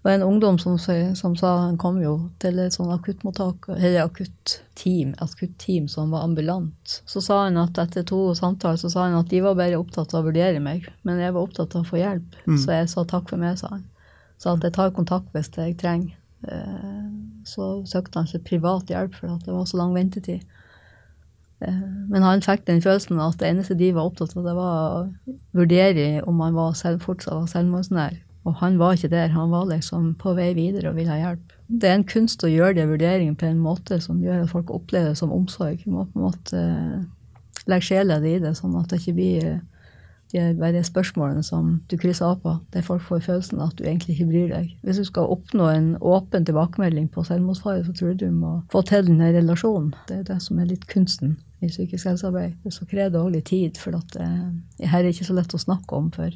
det 0.04 0.10
var 0.10 0.18
en 0.18 0.26
ungdom 0.28 0.58
som, 0.60 0.74
som, 1.16 1.36
sa 1.40 1.50
han 1.62 1.78
kom 1.80 2.02
jo 2.02 2.18
til 2.44 2.58
et 2.60 2.76
sånn 2.76 2.90
akuttmottak, 2.92 3.70
eller 3.78 4.02
akutt-team, 4.02 5.14
akutt-team 5.24 5.86
som 5.88 6.12
var 6.12 6.26
ambulant. 6.28 6.98
Så 7.08 7.22
sa 7.24 7.46
han 7.46 7.56
at 7.62 7.80
etter 7.80 8.04
to 8.10 8.34
samtaler 8.36 8.82
så 8.82 8.92
sa 8.92 9.06
han 9.06 9.16
at 9.22 9.32
de 9.32 9.40
var 9.46 9.56
bare 9.56 9.80
opptatt 9.80 10.12
av 10.12 10.26
å 10.26 10.28
vurdere 10.28 10.60
meg, 10.60 10.90
men 11.08 11.24
jeg 11.24 11.32
var 11.32 11.48
opptatt 11.48 11.78
av 11.80 11.86
å 11.86 11.88
få 11.88 12.02
hjelp. 12.02 12.36
Mm. 12.44 12.60
Så 12.60 12.76
jeg 12.76 12.92
sa 12.92 13.06
takk 13.08 13.32
for 13.32 13.40
meg, 13.40 13.56
sa 13.62 13.72
han. 13.78 13.88
Så 14.44 14.58
at 14.58 14.68
jeg 14.68 14.76
tar 14.76 14.92
kontakt 14.92 15.32
hvis 15.32 15.54
jeg 15.56 15.80
trenger. 15.80 16.12
Eh, 16.52 17.06
så 17.48 17.70
søkte 17.90 18.22
han 18.22 18.30
seg 18.30 18.44
privat 18.48 18.92
hjelp 18.92 19.16
for 19.18 19.40
det 19.44 19.54
var 19.54 19.66
så 19.70 19.80
lang 19.80 19.94
ventetid. 19.96 20.44
Eh, 21.64 21.88
men 22.12 22.26
han 22.26 22.44
fikk 22.44 22.66
den 22.68 22.84
følelsen 22.84 23.22
at 23.24 23.40
det 23.40 23.50
eneste 23.50 23.78
de 23.80 23.94
var 23.96 24.10
opptatt 24.10 24.36
av, 24.36 24.46
det 24.46 24.56
var 24.58 24.76
å 25.00 25.34
vurdere 25.56 26.08
om 26.28 26.42
han 26.44 26.56
var 26.58 26.78
selv, 26.80 27.04
fortsatt 27.06 27.36
var 27.36 27.50
selvmordsnær. 27.52 28.22
Og 28.44 28.58
han 28.60 28.76
var 28.80 28.98
ikke 28.98 29.12
der, 29.14 29.32
han 29.32 29.54
var 29.54 29.70
liksom 29.70 30.14
på 30.20 30.34
vei 30.36 30.50
videre 30.58 30.92
og 30.92 30.98
ville 31.00 31.14
ha 31.14 31.20
hjelp. 31.20 31.54
Det 31.68 31.90
er 31.90 31.96
en 31.96 32.08
kunst 32.08 32.44
å 32.44 32.52
gjøre 32.52 32.76
de 32.76 32.88
vurderingene 32.90 33.40
på 33.40 33.48
en 33.48 33.62
måte 33.64 34.02
som 34.04 34.20
gjør 34.24 34.44
at 34.44 34.52
folk 34.52 34.74
opplever 34.76 35.14
det 35.14 35.20
som 35.20 35.32
omsorg. 35.32 35.80
Du 35.86 35.94
må 35.94 36.04
på 36.10 36.20
en 36.20 36.26
måte 36.26 36.60
eh, 36.60 37.06
legge 37.72 37.88
sjela 37.88 38.20
di 38.24 38.36
i 38.36 38.42
det, 38.44 38.52
sånn 38.60 38.76
at 38.80 38.92
det 38.92 39.00
ikke 39.00 39.16
blir 39.16 39.48
er 40.42 40.54
bare 40.58 40.84
spørsmålene 40.86 41.44
som 41.46 41.76
du 41.92 41.98
krysser 42.02 42.32
av 42.32 42.40
på, 42.42 42.56
der 42.74 42.86
folk 42.86 43.04
får 43.06 43.26
følelsen 43.28 43.62
at 43.62 43.76
du 43.78 43.84
egentlig 43.86 44.16
ikke 44.16 44.30
bryr 44.32 44.54
deg. 44.54 44.72
Hvis 44.82 45.02
du 45.02 45.08
skal 45.10 45.30
oppnå 45.36 45.68
en 45.70 45.90
åpen 46.02 46.48
tilbakemelding 46.48 47.10
på 47.14 47.26
selvmordsfare, 47.28 47.84
så 47.86 47.94
tror 47.94 48.14
jeg 48.14 48.22
du 48.24 48.32
må 48.32 48.56
få 48.74 48.82
til 48.90 49.06
denne 49.10 49.30
relasjonen. 49.36 49.92
Det 50.10 50.20
er 50.20 50.24
det 50.32 50.40
som 50.42 50.60
er 50.60 50.72
litt 50.72 50.88
kunsten 50.90 51.38
i 51.62 51.70
psykisk 51.70 52.10
helsearbeid. 52.10 52.58
Så 52.74 52.88
krever 52.90 53.14
det 53.14 53.22
òg 53.22 53.36
litt 53.36 53.52
tid, 53.52 53.78
for 53.78 54.00
at 54.00 54.18
det 54.18 54.90
her 54.90 55.04
er 55.04 55.12
ikke 55.14 55.30
så 55.30 55.38
lett 55.38 55.54
å 55.54 55.62
snakke 55.62 56.02
om. 56.02 56.10
for 56.12 56.34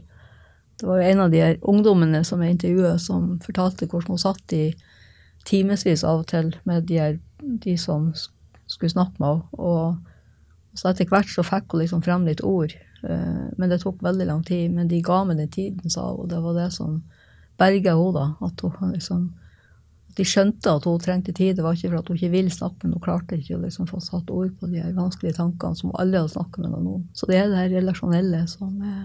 det 0.78 0.86
var 0.86 1.02
jo 1.02 1.10
en 1.10 1.20
av 1.20 1.32
de 1.34 1.42
her 1.42 1.58
ungdommene 1.66 2.22
som 2.26 2.42
jeg 2.44 2.54
intervjuet, 2.54 3.02
som 3.02 3.40
fortalte 3.42 3.88
hvordan 3.90 4.14
hun 4.14 4.22
satt 4.22 4.54
i 4.54 4.76
timevis 5.48 6.04
av 6.06 6.22
og 6.22 6.28
til 6.30 6.52
med 6.70 6.86
de, 6.90 7.00
her, 7.02 7.18
de 7.42 7.78
som 7.82 8.12
skulle 8.68 8.94
snakke 8.94 9.18
med 9.18 9.28
henne. 9.28 9.48
Og 9.58 10.78
så 10.78 10.92
etter 10.92 11.10
hvert 11.10 11.32
så 11.34 11.46
fikk 11.46 11.74
hun 11.74 11.82
liksom 11.82 12.04
frem 12.06 12.28
litt 12.30 12.44
ord. 12.46 12.76
Eh, 13.10 13.44
men 13.58 13.72
det 13.72 13.82
tok 13.84 14.04
veldig 14.04 14.28
lang 14.28 14.44
tid. 14.48 14.72
Men 14.76 14.92
de 14.92 15.02
ga 15.06 15.24
meg 15.28 15.42
den 15.42 15.52
tiden, 15.54 15.90
sa 15.94 16.10
hun. 16.12 16.30
Det 16.32 16.40
var 16.44 16.58
det 16.58 16.72
som 16.76 17.02
berga 17.58 17.98
henne. 17.98 18.30
At 18.46 18.64
hun 18.66 18.94
liksom 18.94 19.28
de 20.18 20.26
skjønte 20.26 20.72
at 20.74 20.86
hun 20.90 21.02
trengte 21.02 21.34
tid. 21.36 21.58
Det 21.58 21.66
var 21.66 21.76
ikke 21.78 21.92
for 21.92 22.00
at 22.00 22.08
hun 22.10 22.18
ikke 22.18 22.34
ville 22.34 22.54
snakke, 22.54 22.80
men 22.84 22.96
hun 22.96 23.04
klarte 23.04 23.38
ikke 23.38 23.58
å 23.58 23.62
liksom 23.62 23.90
få 23.90 24.00
satt 24.02 24.32
ord 24.34 24.54
på 24.58 24.70
de 24.72 24.82
vanskelige 24.98 25.38
tankene 25.38 25.78
som 25.78 25.94
aldri 25.94 26.22
hadde 26.22 26.34
snakket 26.34 26.64
med 26.64 26.74
noen 26.74 26.88
om. 26.96 27.04
Så 27.18 27.30
det 27.30 27.38
er 27.38 27.52
det 27.52 27.60
her 27.62 27.76
relasjonelle 27.76 28.42
som 28.50 28.80
er 28.82 29.04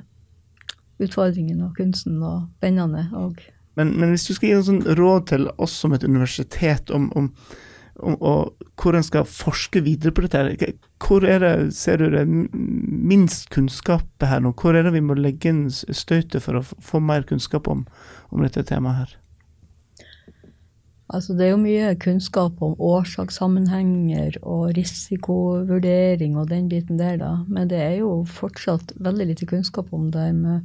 utfordringen 1.02 1.60
og 1.66 1.76
kunsten 1.76 2.22
og 2.22 2.46
spennende. 2.56 3.04
Og 3.18 3.42
men, 3.76 3.92
men, 3.98 4.12
hvis 4.12 4.26
du 4.28 4.34
skal 4.36 4.48
gi 4.48 4.56
noen 4.56 4.68
sånn 4.68 4.96
råd 4.98 5.28
til 5.32 5.46
oss 5.64 5.76
som 5.84 5.94
et 5.96 6.04
universitet 6.04 6.92
om, 6.92 7.08
om, 7.16 7.30
om, 8.00 8.16
og 8.20 8.68
hvor 8.80 8.96
en 8.96 9.06
skal 9.06 9.28
forske 9.28 9.82
videre 9.84 10.14
på 10.14 10.24
dette, 10.26 10.72
hvor 11.02 11.24
er 11.28 11.42
det, 11.42 11.54
ser 11.76 12.00
du 12.00 12.08
det 12.14 12.26
minst 12.26 13.50
kunnskap 13.54 14.06
her 14.24 14.42
nå? 14.42 14.54
Hvor 14.58 14.76
er 14.76 14.86
det 14.86 14.94
vi 14.96 15.04
må 15.04 15.18
legge 15.18 15.52
inn 15.52 15.66
støtet 15.70 16.42
for 16.44 16.60
å 16.60 16.64
få 16.64 17.02
mer 17.02 17.26
kunnskap 17.28 17.68
om, 17.70 17.84
om 18.30 18.44
dette 18.44 18.64
temaet 18.68 19.02
her? 19.02 19.18
Altså, 21.12 21.34
det 21.36 21.44
er 21.44 21.50
jo 21.50 21.60
mye 21.60 21.90
kunnskap 22.00 22.62
om 22.64 22.72
årsakssammenhenger 22.80 24.38
og 24.48 24.70
risikovurdering 24.78 26.38
og 26.40 26.48
den 26.48 26.70
biten 26.72 26.96
der, 26.96 27.18
da. 27.20 27.32
Men 27.52 27.68
det 27.68 27.82
er 27.84 27.98
jo 27.98 28.22
fortsatt 28.24 28.94
veldig 28.96 29.26
lite 29.28 29.48
kunnskap 29.50 29.92
om 29.92 30.08
det 30.14 30.30
med 30.38 30.64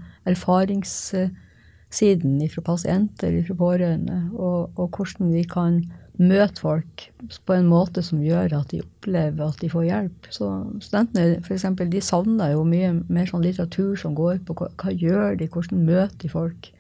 erfaringssiden 1.87 2.49
fra 2.49 2.61
pasienter, 2.61 3.43
fra 3.45 3.55
pårørende, 3.55 4.29
og, 4.35 4.71
og, 4.77 4.89
hvordan 4.95 5.33
vi 5.33 5.43
kan 5.43 5.85
møte 6.17 6.61
folk 6.61 7.11
på 7.45 7.53
en 7.53 7.67
måte 7.67 8.01
som 8.01 8.21
gjør 8.21 8.55
at 8.57 8.71
de 8.71 8.81
opplever 8.81 9.45
at 9.47 9.59
de 9.61 9.69
får 9.69 9.83
hjelp. 9.85 10.27
Så 10.29 10.65
studentene 10.81 11.41
for 11.43 11.53
eksempel, 11.53 11.89
de 11.89 12.01
savner 12.01 12.53
jo 12.53 12.63
mye 12.63 13.03
mer 13.07 13.27
sånn 13.27 13.43
litteratur 13.43 13.95
som 13.95 14.15
går 14.15 14.39
på 14.45 14.55
hva, 14.57 14.71
hva 14.81 14.91
gjør 14.91 15.37
de, 15.37 15.47
hvordan 15.47 15.85
møter 15.85 16.17
de 16.23 16.29
folk. 16.29 16.71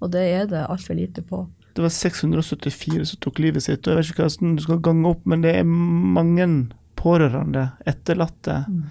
Og 0.00 0.12
det 0.12 0.24
er 0.32 0.46
det 0.48 0.66
altfor 0.66 0.96
lite 0.96 1.22
på. 1.22 1.46
Det 1.76 1.82
var 1.84 1.92
674 1.92 3.04
som 3.10 3.20
tok 3.20 3.38
livet 3.38 3.62
sitt. 3.62 3.86
og 3.86 3.92
Jeg 3.92 3.96
vet 3.98 4.10
ikke 4.14 4.24
hvordan 4.24 4.56
du 4.56 4.62
skal 4.64 4.80
gange 4.80 5.10
opp, 5.12 5.26
men 5.28 5.44
det 5.44 5.58
er 5.58 5.68
mange 5.68 6.48
pårørende, 6.96 7.68
etterlatte, 7.84 8.62
mm. 8.64 8.84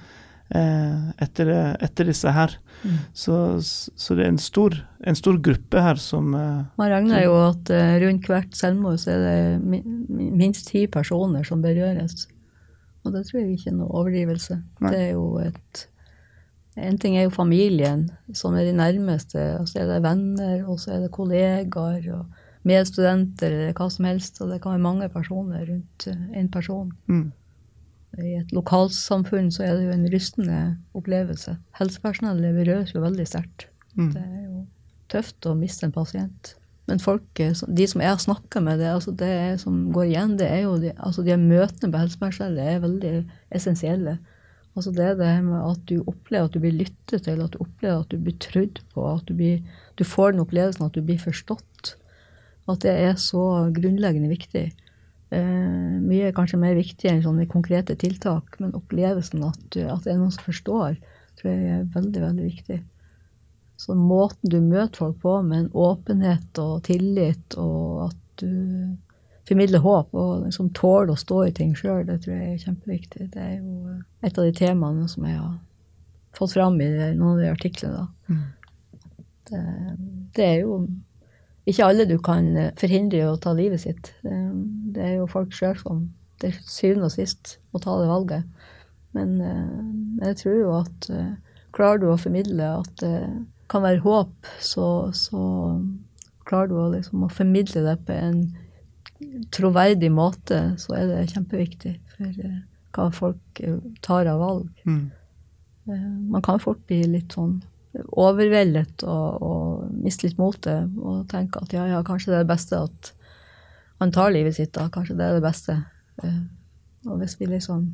Eh, 0.54 1.08
etter, 1.24 1.52
etter, 1.84 2.10
disse 2.10 2.32
her. 2.36 2.54
Mm. 2.84 3.00
Så, 3.14 3.38
så, 3.62 4.18
det 4.18 4.26
er 4.26 4.34
en 4.34 4.42
stor, 4.42 4.78
en 5.06 5.18
stor 5.18 5.40
gruppe 5.42 5.82
her 5.82 6.00
som 6.02 6.36
eh, 6.38 6.62
Man 6.78 6.92
regner 6.92 7.26
jo 7.26 7.34
at 7.48 7.72
eh, 7.74 7.98
rundt 8.04 8.30
hvert 8.30 8.56
selvmord 8.58 9.02
så 9.02 9.16
er 9.16 9.26
det 9.26 9.82
minst 10.06 10.70
ti 10.70 10.86
personer 10.92 11.48
som 11.48 11.66
berøres. 11.66 12.28
Og 13.06 13.14
det 13.14 13.26
tror 13.28 13.42
jeg 13.42 13.58
ikke 13.58 13.74
er 13.74 13.78
noe 13.80 13.92
overdrivelse. 13.94 14.62
Nei. 14.82 14.94
Det 14.94 15.04
er 15.04 15.14
jo 15.14 15.28
et 15.44 15.90
en 16.76 16.98
ting 17.00 17.14
er 17.16 17.24
jo 17.24 17.32
familien, 17.32 18.02
som 18.36 18.52
er 18.60 18.66
de 18.68 18.74
nærmeste, 18.76 19.40
og 19.62 19.70
så 19.72 19.86
er 19.86 19.94
det 19.94 20.02
venner, 20.04 20.66
og 20.68 20.82
så 20.84 20.98
er 20.98 21.06
det 21.06 21.14
kollegaer. 21.16 22.10
og 22.12 22.26
medstudenter 22.66 23.54
eller 23.54 23.74
hva 23.78 23.90
som 23.94 24.08
helst. 24.10 24.42
Og 24.42 24.52
det 24.52 24.62
kan 24.64 24.76
være 24.76 24.86
mange 24.86 25.10
personer 25.14 25.66
rundt 25.70 26.08
en 26.10 26.52
person. 26.52 26.92
Mm. 27.08 27.32
I 28.22 28.38
et 28.40 28.52
lokalsamfunn 28.56 29.50
så 29.52 29.66
er 29.66 29.78
det 29.78 29.88
jo 29.88 29.96
en 29.96 30.06
rystende 30.14 30.60
opplevelse. 30.96 31.58
Helsepersonellet 31.80 32.56
berøres 32.56 32.94
jo 32.96 33.04
veldig 33.04 33.26
sterkt. 33.28 33.68
Mm. 33.96 34.12
Det 34.14 34.22
er 34.22 34.46
jo 34.46 34.62
tøft 35.12 35.48
å 35.50 35.56
miste 35.58 35.88
en 35.88 35.96
pasient. 35.96 36.54
Men 36.86 37.02
folk, 37.02 37.26
de 37.34 37.88
som 37.90 38.04
jeg 38.04 38.14
har 38.14 38.22
snakka 38.22 38.62
med, 38.62 38.80
det, 38.80 38.92
altså 38.94 39.12
det 39.18 39.60
som 39.64 39.88
går 39.94 40.06
igjen, 40.12 40.36
det 40.38 40.48
er 40.52 40.64
jo 40.68 40.76
de, 40.82 40.94
altså 41.02 41.26
de 41.26 41.38
møtene 41.42 41.92
på 41.92 42.02
helsepersonellet 42.04 42.72
er 42.76 42.84
veldig 42.84 43.14
essensielle. 43.58 44.20
Altså 44.76 44.92
det 44.92 45.06
er 45.08 45.18
det 45.18 45.34
med 45.48 45.58
at 45.64 45.84
du 45.90 46.02
opplever 46.04 46.50
at 46.50 46.54
du 46.54 46.62
blir 46.62 46.76
lyttet 46.76 47.26
til, 47.26 47.42
at 47.42 47.54
du 47.56 47.62
opplever 47.64 48.04
at 48.04 48.12
du 48.12 48.20
blir 48.22 48.36
trodd 48.44 48.82
på, 48.94 49.06
at 49.08 49.24
du, 49.26 49.34
blir, 49.40 49.62
du 49.98 50.04
får 50.06 50.36
den 50.36 50.44
opplevelsen 50.44 50.86
at 50.86 50.98
du 50.98 51.02
blir 51.06 51.22
forstått. 51.22 51.96
At 52.70 52.84
det 52.84 52.92
er 52.92 53.16
så 53.22 53.72
grunnleggende 53.74 54.30
viktig. 54.30 54.68
Eh, 55.36 55.96
mye 56.06 56.30
er 56.30 56.36
kanskje 56.36 56.60
mer 56.62 56.76
viktig 56.78 57.10
enn 57.12 57.24
sånne 57.26 57.48
konkrete 57.52 57.98
tiltak, 58.00 58.58
men 58.62 58.76
opplevelsen 58.78 59.44
at, 59.48 59.64
at 59.76 60.06
det 60.06 60.14
er 60.14 60.20
noen 60.20 60.34
som 60.34 60.46
forstår, 60.48 61.00
tror 61.40 61.52
jeg 61.52 61.72
er 61.78 61.88
veldig, 61.96 62.22
veldig 62.24 62.46
viktig. 62.46 62.82
Så 63.82 63.96
måten 64.00 64.52
du 64.52 64.62
møter 64.64 65.02
folk 65.02 65.18
på, 65.24 65.40
med 65.44 65.66
en 65.66 65.74
åpenhet 65.74 66.62
og 66.64 66.86
tillit, 66.88 67.58
og 67.60 68.06
at 68.10 68.22
du 68.40 68.96
formidler 69.46 69.84
håp 69.84 70.16
og 70.18 70.46
liksom 70.48 70.72
tåler 70.78 71.14
å 71.14 71.20
stå 71.20 71.44
i 71.46 71.54
ting 71.56 71.76
sjøl, 71.78 72.06
det 72.08 72.22
tror 72.24 72.38
jeg 72.38 72.54
er 72.54 72.64
kjempeviktig. 72.64 73.30
Det 73.34 73.42
er 73.42 73.58
jo 73.60 73.98
et 74.26 74.38
av 74.38 74.48
de 74.48 74.54
temaene 74.58 75.10
som 75.12 75.28
jeg 75.28 75.38
har 75.38 75.58
fått 76.36 76.56
fram 76.56 76.80
i 76.82 76.90
noen 77.16 77.36
av 77.36 77.44
de 77.44 77.52
artiklene. 77.52 78.08
Mm. 78.32 78.46
Det, 79.46 79.62
det, 80.36 80.48
er 80.48 80.58
jo 80.64 80.80
ikke 81.66 81.88
alle 81.90 82.06
du 82.10 82.18
kan 82.22 82.52
eh, 82.58 82.74
forhindre 82.80 83.24
å 83.30 83.40
ta 83.42 83.54
livet 83.58 83.82
sitt. 83.86 84.12
Det 84.24 85.02
er 85.02 85.18
jo 85.20 85.30
folk 85.30 85.54
sjøl 85.56 85.78
som 85.82 86.06
til 86.42 86.54
syvende 86.68 87.10
og 87.10 87.16
sist 87.16 87.58
må 87.74 87.82
ta 87.84 87.96
det 88.02 88.12
valget. 88.12 88.46
Men 89.18 89.36
eh, 89.42 90.28
jeg 90.30 90.40
tror 90.44 90.58
jo 90.60 90.76
at 90.78 91.10
eh, 91.14 91.34
klarer 91.76 92.04
du 92.04 92.10
å 92.12 92.20
formidle 92.22 92.70
at 92.82 92.94
det 93.02 93.18
kan 93.72 93.82
være 93.82 94.04
håp, 94.04 94.52
så, 94.62 95.10
så 95.18 95.42
klarer 96.46 96.70
du 96.70 96.78
å, 96.78 96.90
liksom, 96.94 97.26
å 97.26 97.34
formidle 97.34 97.82
det 97.88 97.98
på 98.06 98.14
en 98.14 98.44
troverdig 99.56 100.12
måte, 100.14 100.60
så 100.78 101.00
er 101.00 101.08
det 101.10 101.30
kjempeviktig 101.32 101.96
for 102.14 102.44
hva 102.96 103.08
folk 103.16 103.62
tar 104.06 104.30
av 104.30 104.44
valg. 104.44 104.84
Mm. 104.86 105.08
Man 106.30 106.44
kan 106.46 106.62
fort 106.62 106.84
bli 106.86 107.02
litt 107.10 107.34
sånn 107.34 107.58
overveldet 108.12 109.04
og, 109.08 109.44
og 109.46 110.00
miste 110.04 110.28
litt 110.28 110.40
motet 110.42 110.90
og 111.00 111.26
tenke 111.32 111.62
at 111.64 111.76
ja, 111.76 111.86
ja, 111.94 112.02
kanskje 112.06 112.32
det 112.32 112.40
er 112.40 112.48
det 112.48 112.54
beste 112.54 112.82
at 112.88 113.12
han 114.04 114.12
tar 114.12 114.34
livet 114.36 114.58
sitt, 114.58 114.74
da. 114.76 114.90
Kanskje 114.92 115.16
det 115.16 115.28
er 115.28 115.38
det 115.38 115.46
beste. 115.46 115.78
Eh, 116.24 116.42
og 117.08 117.22
hvis 117.22 117.38
vi 117.40 117.48
liksom 117.48 117.88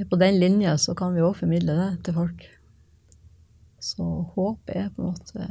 er 0.00 0.08
på 0.10 0.18
den 0.20 0.36
linja, 0.40 0.76
så 0.80 0.92
kan 0.98 1.14
vi 1.16 1.24
òg 1.24 1.38
formidle 1.38 1.76
det 1.78 1.88
til 2.04 2.16
folk. 2.18 2.44
Så 3.82 4.04
håp 4.36 4.70
er 4.70 4.92
på 4.94 5.02
en 5.02 5.10
måte 5.10 5.48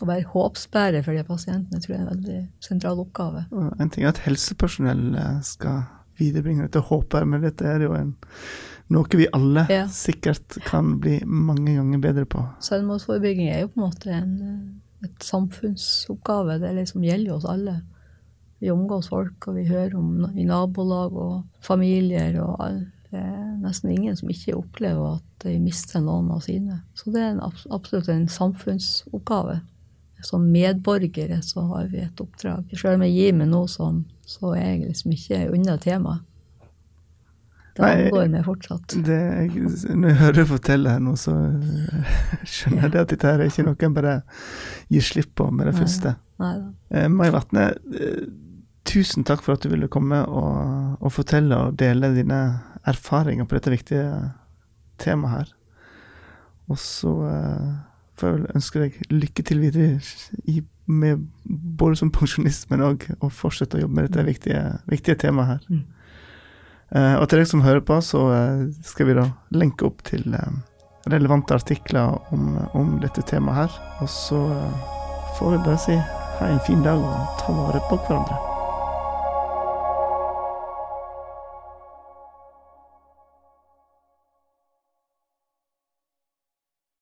Å 0.00 0.06
være 0.08 0.30
håpsbærer 0.32 1.02
for 1.04 1.12
de 1.12 1.20
pasientene 1.28 1.82
tror 1.84 1.92
jeg 1.92 1.98
er 1.98 2.04
en 2.06 2.12
veldig 2.14 2.38
sentral 2.64 3.02
oppgave. 3.02 3.42
En 3.52 3.90
ting 3.92 4.06
er 4.06 4.14
at 4.14 4.22
helsepersonell 4.24 5.02
skal 5.44 5.82
viderebringe 6.20 6.68
dette 6.68 6.84
håpet, 6.90 7.26
men 7.28 7.42
dette 7.44 7.66
er 7.66 7.86
jo 7.86 7.96
en 7.96 8.14
noe 8.90 9.18
vi 9.18 9.28
alle 9.30 9.64
ja. 9.70 9.84
sikkert 9.86 10.56
kan 10.66 10.96
bli 11.02 11.20
mange 11.22 11.76
ganger 11.76 12.02
bedre 12.02 12.26
på. 12.26 12.42
Selvmordsforebygging 12.66 13.50
er 13.52 13.62
jo 13.62 13.70
på 13.70 13.78
en 13.78 13.84
måte 13.84 14.14
en, 14.16 14.32
et 15.06 15.26
samfunnsoppgave. 15.26 16.58
Det 16.58 16.72
liksom 16.74 17.04
gjelder 17.06 17.30
jo 17.30 17.36
oss 17.38 17.46
alle. 17.50 17.76
Vi 18.60 18.72
omgås 18.74 19.08
folk, 19.12 19.46
og 19.46 19.60
vi 19.60 19.68
hører 19.70 19.94
om 19.96 20.26
i 20.34 20.44
nabolag 20.48 21.14
og 21.14 21.36
familier 21.64 22.34
og 22.42 22.56
alle. 22.66 22.88
Det 23.10 23.18
er 23.18 23.46
nesten 23.62 23.90
ingen 23.90 24.14
som 24.18 24.30
ikke 24.30 24.58
opplever 24.58 25.16
at 25.16 25.46
de 25.46 25.56
mister 25.62 26.02
noen 26.02 26.28
av 26.30 26.44
sine. 26.44 26.82
Så 26.94 27.10
det 27.14 27.22
er 27.22 27.32
en, 27.32 27.42
absolutt 27.74 28.10
en 28.12 28.28
samfunnsoppgave. 28.30 29.60
Som 30.26 30.50
medborgere 30.52 31.40
så 31.42 31.64
har 31.72 31.88
vi 31.90 32.02
et 32.04 32.22
oppdrag. 32.22 32.68
Selv 32.76 32.98
om 32.98 33.06
jeg 33.06 33.16
gir 33.16 33.38
meg 33.38 33.48
nå, 33.50 33.64
som, 33.72 34.04
så 34.30 34.54
er 34.54 34.66
jeg 34.66 34.82
liksom 34.88 35.14
ikke 35.16 35.46
unna 35.54 35.76
temaet. 35.82 36.26
Det 37.76 37.86
angår 37.86 38.28
meg 38.32 38.44
fortsatt. 38.44 38.94
Det, 39.06 39.18
når 39.94 40.10
jeg 40.10 40.18
hører 40.20 40.36
deg 40.40 40.48
fortelle 40.50 40.94
her 40.94 41.02
nå, 41.02 41.14
så 41.18 41.32
skjønner 42.44 42.82
jeg 42.82 42.92
ja. 42.92 43.02
at 43.04 43.12
dette 43.12 43.30
her 43.30 43.40
er 43.40 43.50
ikke 43.50 43.64
noe 43.66 43.86
en 43.86 43.96
bare 43.96 44.14
gir 44.90 45.06
slipp 45.06 45.32
på 45.38 45.46
med 45.54 45.70
det 45.70 45.74
Nei, 45.76 45.80
første. 45.84 46.14
Neida. 46.42 46.66
Eh, 46.90 47.06
Mai 47.14 47.30
Vatne, 47.32 47.68
eh, 47.94 48.26
tusen 48.90 49.26
takk 49.28 49.44
for 49.46 49.54
at 49.54 49.64
du 49.64 49.70
ville 49.72 49.90
komme 49.92 50.18
og, 50.26 50.98
og, 50.98 51.12
fortelle 51.14 51.56
og 51.56 51.78
dele 51.80 52.10
dine 52.16 52.40
erfaringer 52.90 53.46
på 53.46 53.56
dette 53.58 53.72
viktige 53.72 54.08
temaet 55.00 55.36
her. 55.36 55.54
Og 56.70 56.78
så 56.80 57.14
eh, 57.30 57.70
får 58.20 58.28
jeg 58.28 58.36
vel 58.36 58.58
ønske 58.58 58.82
deg 58.82 58.98
lykke 59.12 59.44
til 59.48 59.62
videre 59.62 60.00
i, 60.50 60.60
med, 60.90 61.24
både 61.80 62.00
som 62.00 62.12
pensjonist, 62.14 62.68
men 62.70 62.84
òg 62.84 63.06
å 63.20 63.30
fortsette 63.32 63.78
å 63.78 63.84
jobbe 63.84 63.98
med 63.98 64.08
dette 64.08 64.26
viktige, 64.26 64.64
viktige 64.90 65.18
temaet 65.24 65.54
her. 65.54 65.64
Mm. 65.70 65.86
Uh, 66.90 67.16
og 67.20 67.28
til 67.30 67.38
deg 67.38 67.46
som 67.46 67.62
hører 67.62 67.84
på, 67.86 68.00
så 68.02 68.24
uh, 68.34 68.64
skal 68.84 69.10
vi 69.10 69.16
da 69.20 69.28
lenke 69.54 69.86
opp 69.86 70.02
til 70.10 70.26
uh, 70.34 70.50
relevante 71.10 71.54
artikler 71.54 72.18
om, 72.34 72.56
om 72.74 72.96
dette 73.02 73.24
temaet 73.30 73.62
her. 73.62 73.80
Og 74.02 74.10
så 74.10 74.42
får 75.38 75.56
vi 75.56 75.64
bare 75.64 75.80
si 75.86 75.98
ha 76.40 76.50
en 76.50 76.62
fin 76.66 76.82
dag 76.84 76.98
og 76.98 77.42
ta 77.42 77.54
vare 77.54 77.84
på 77.88 78.00
hverandre. 78.06 78.49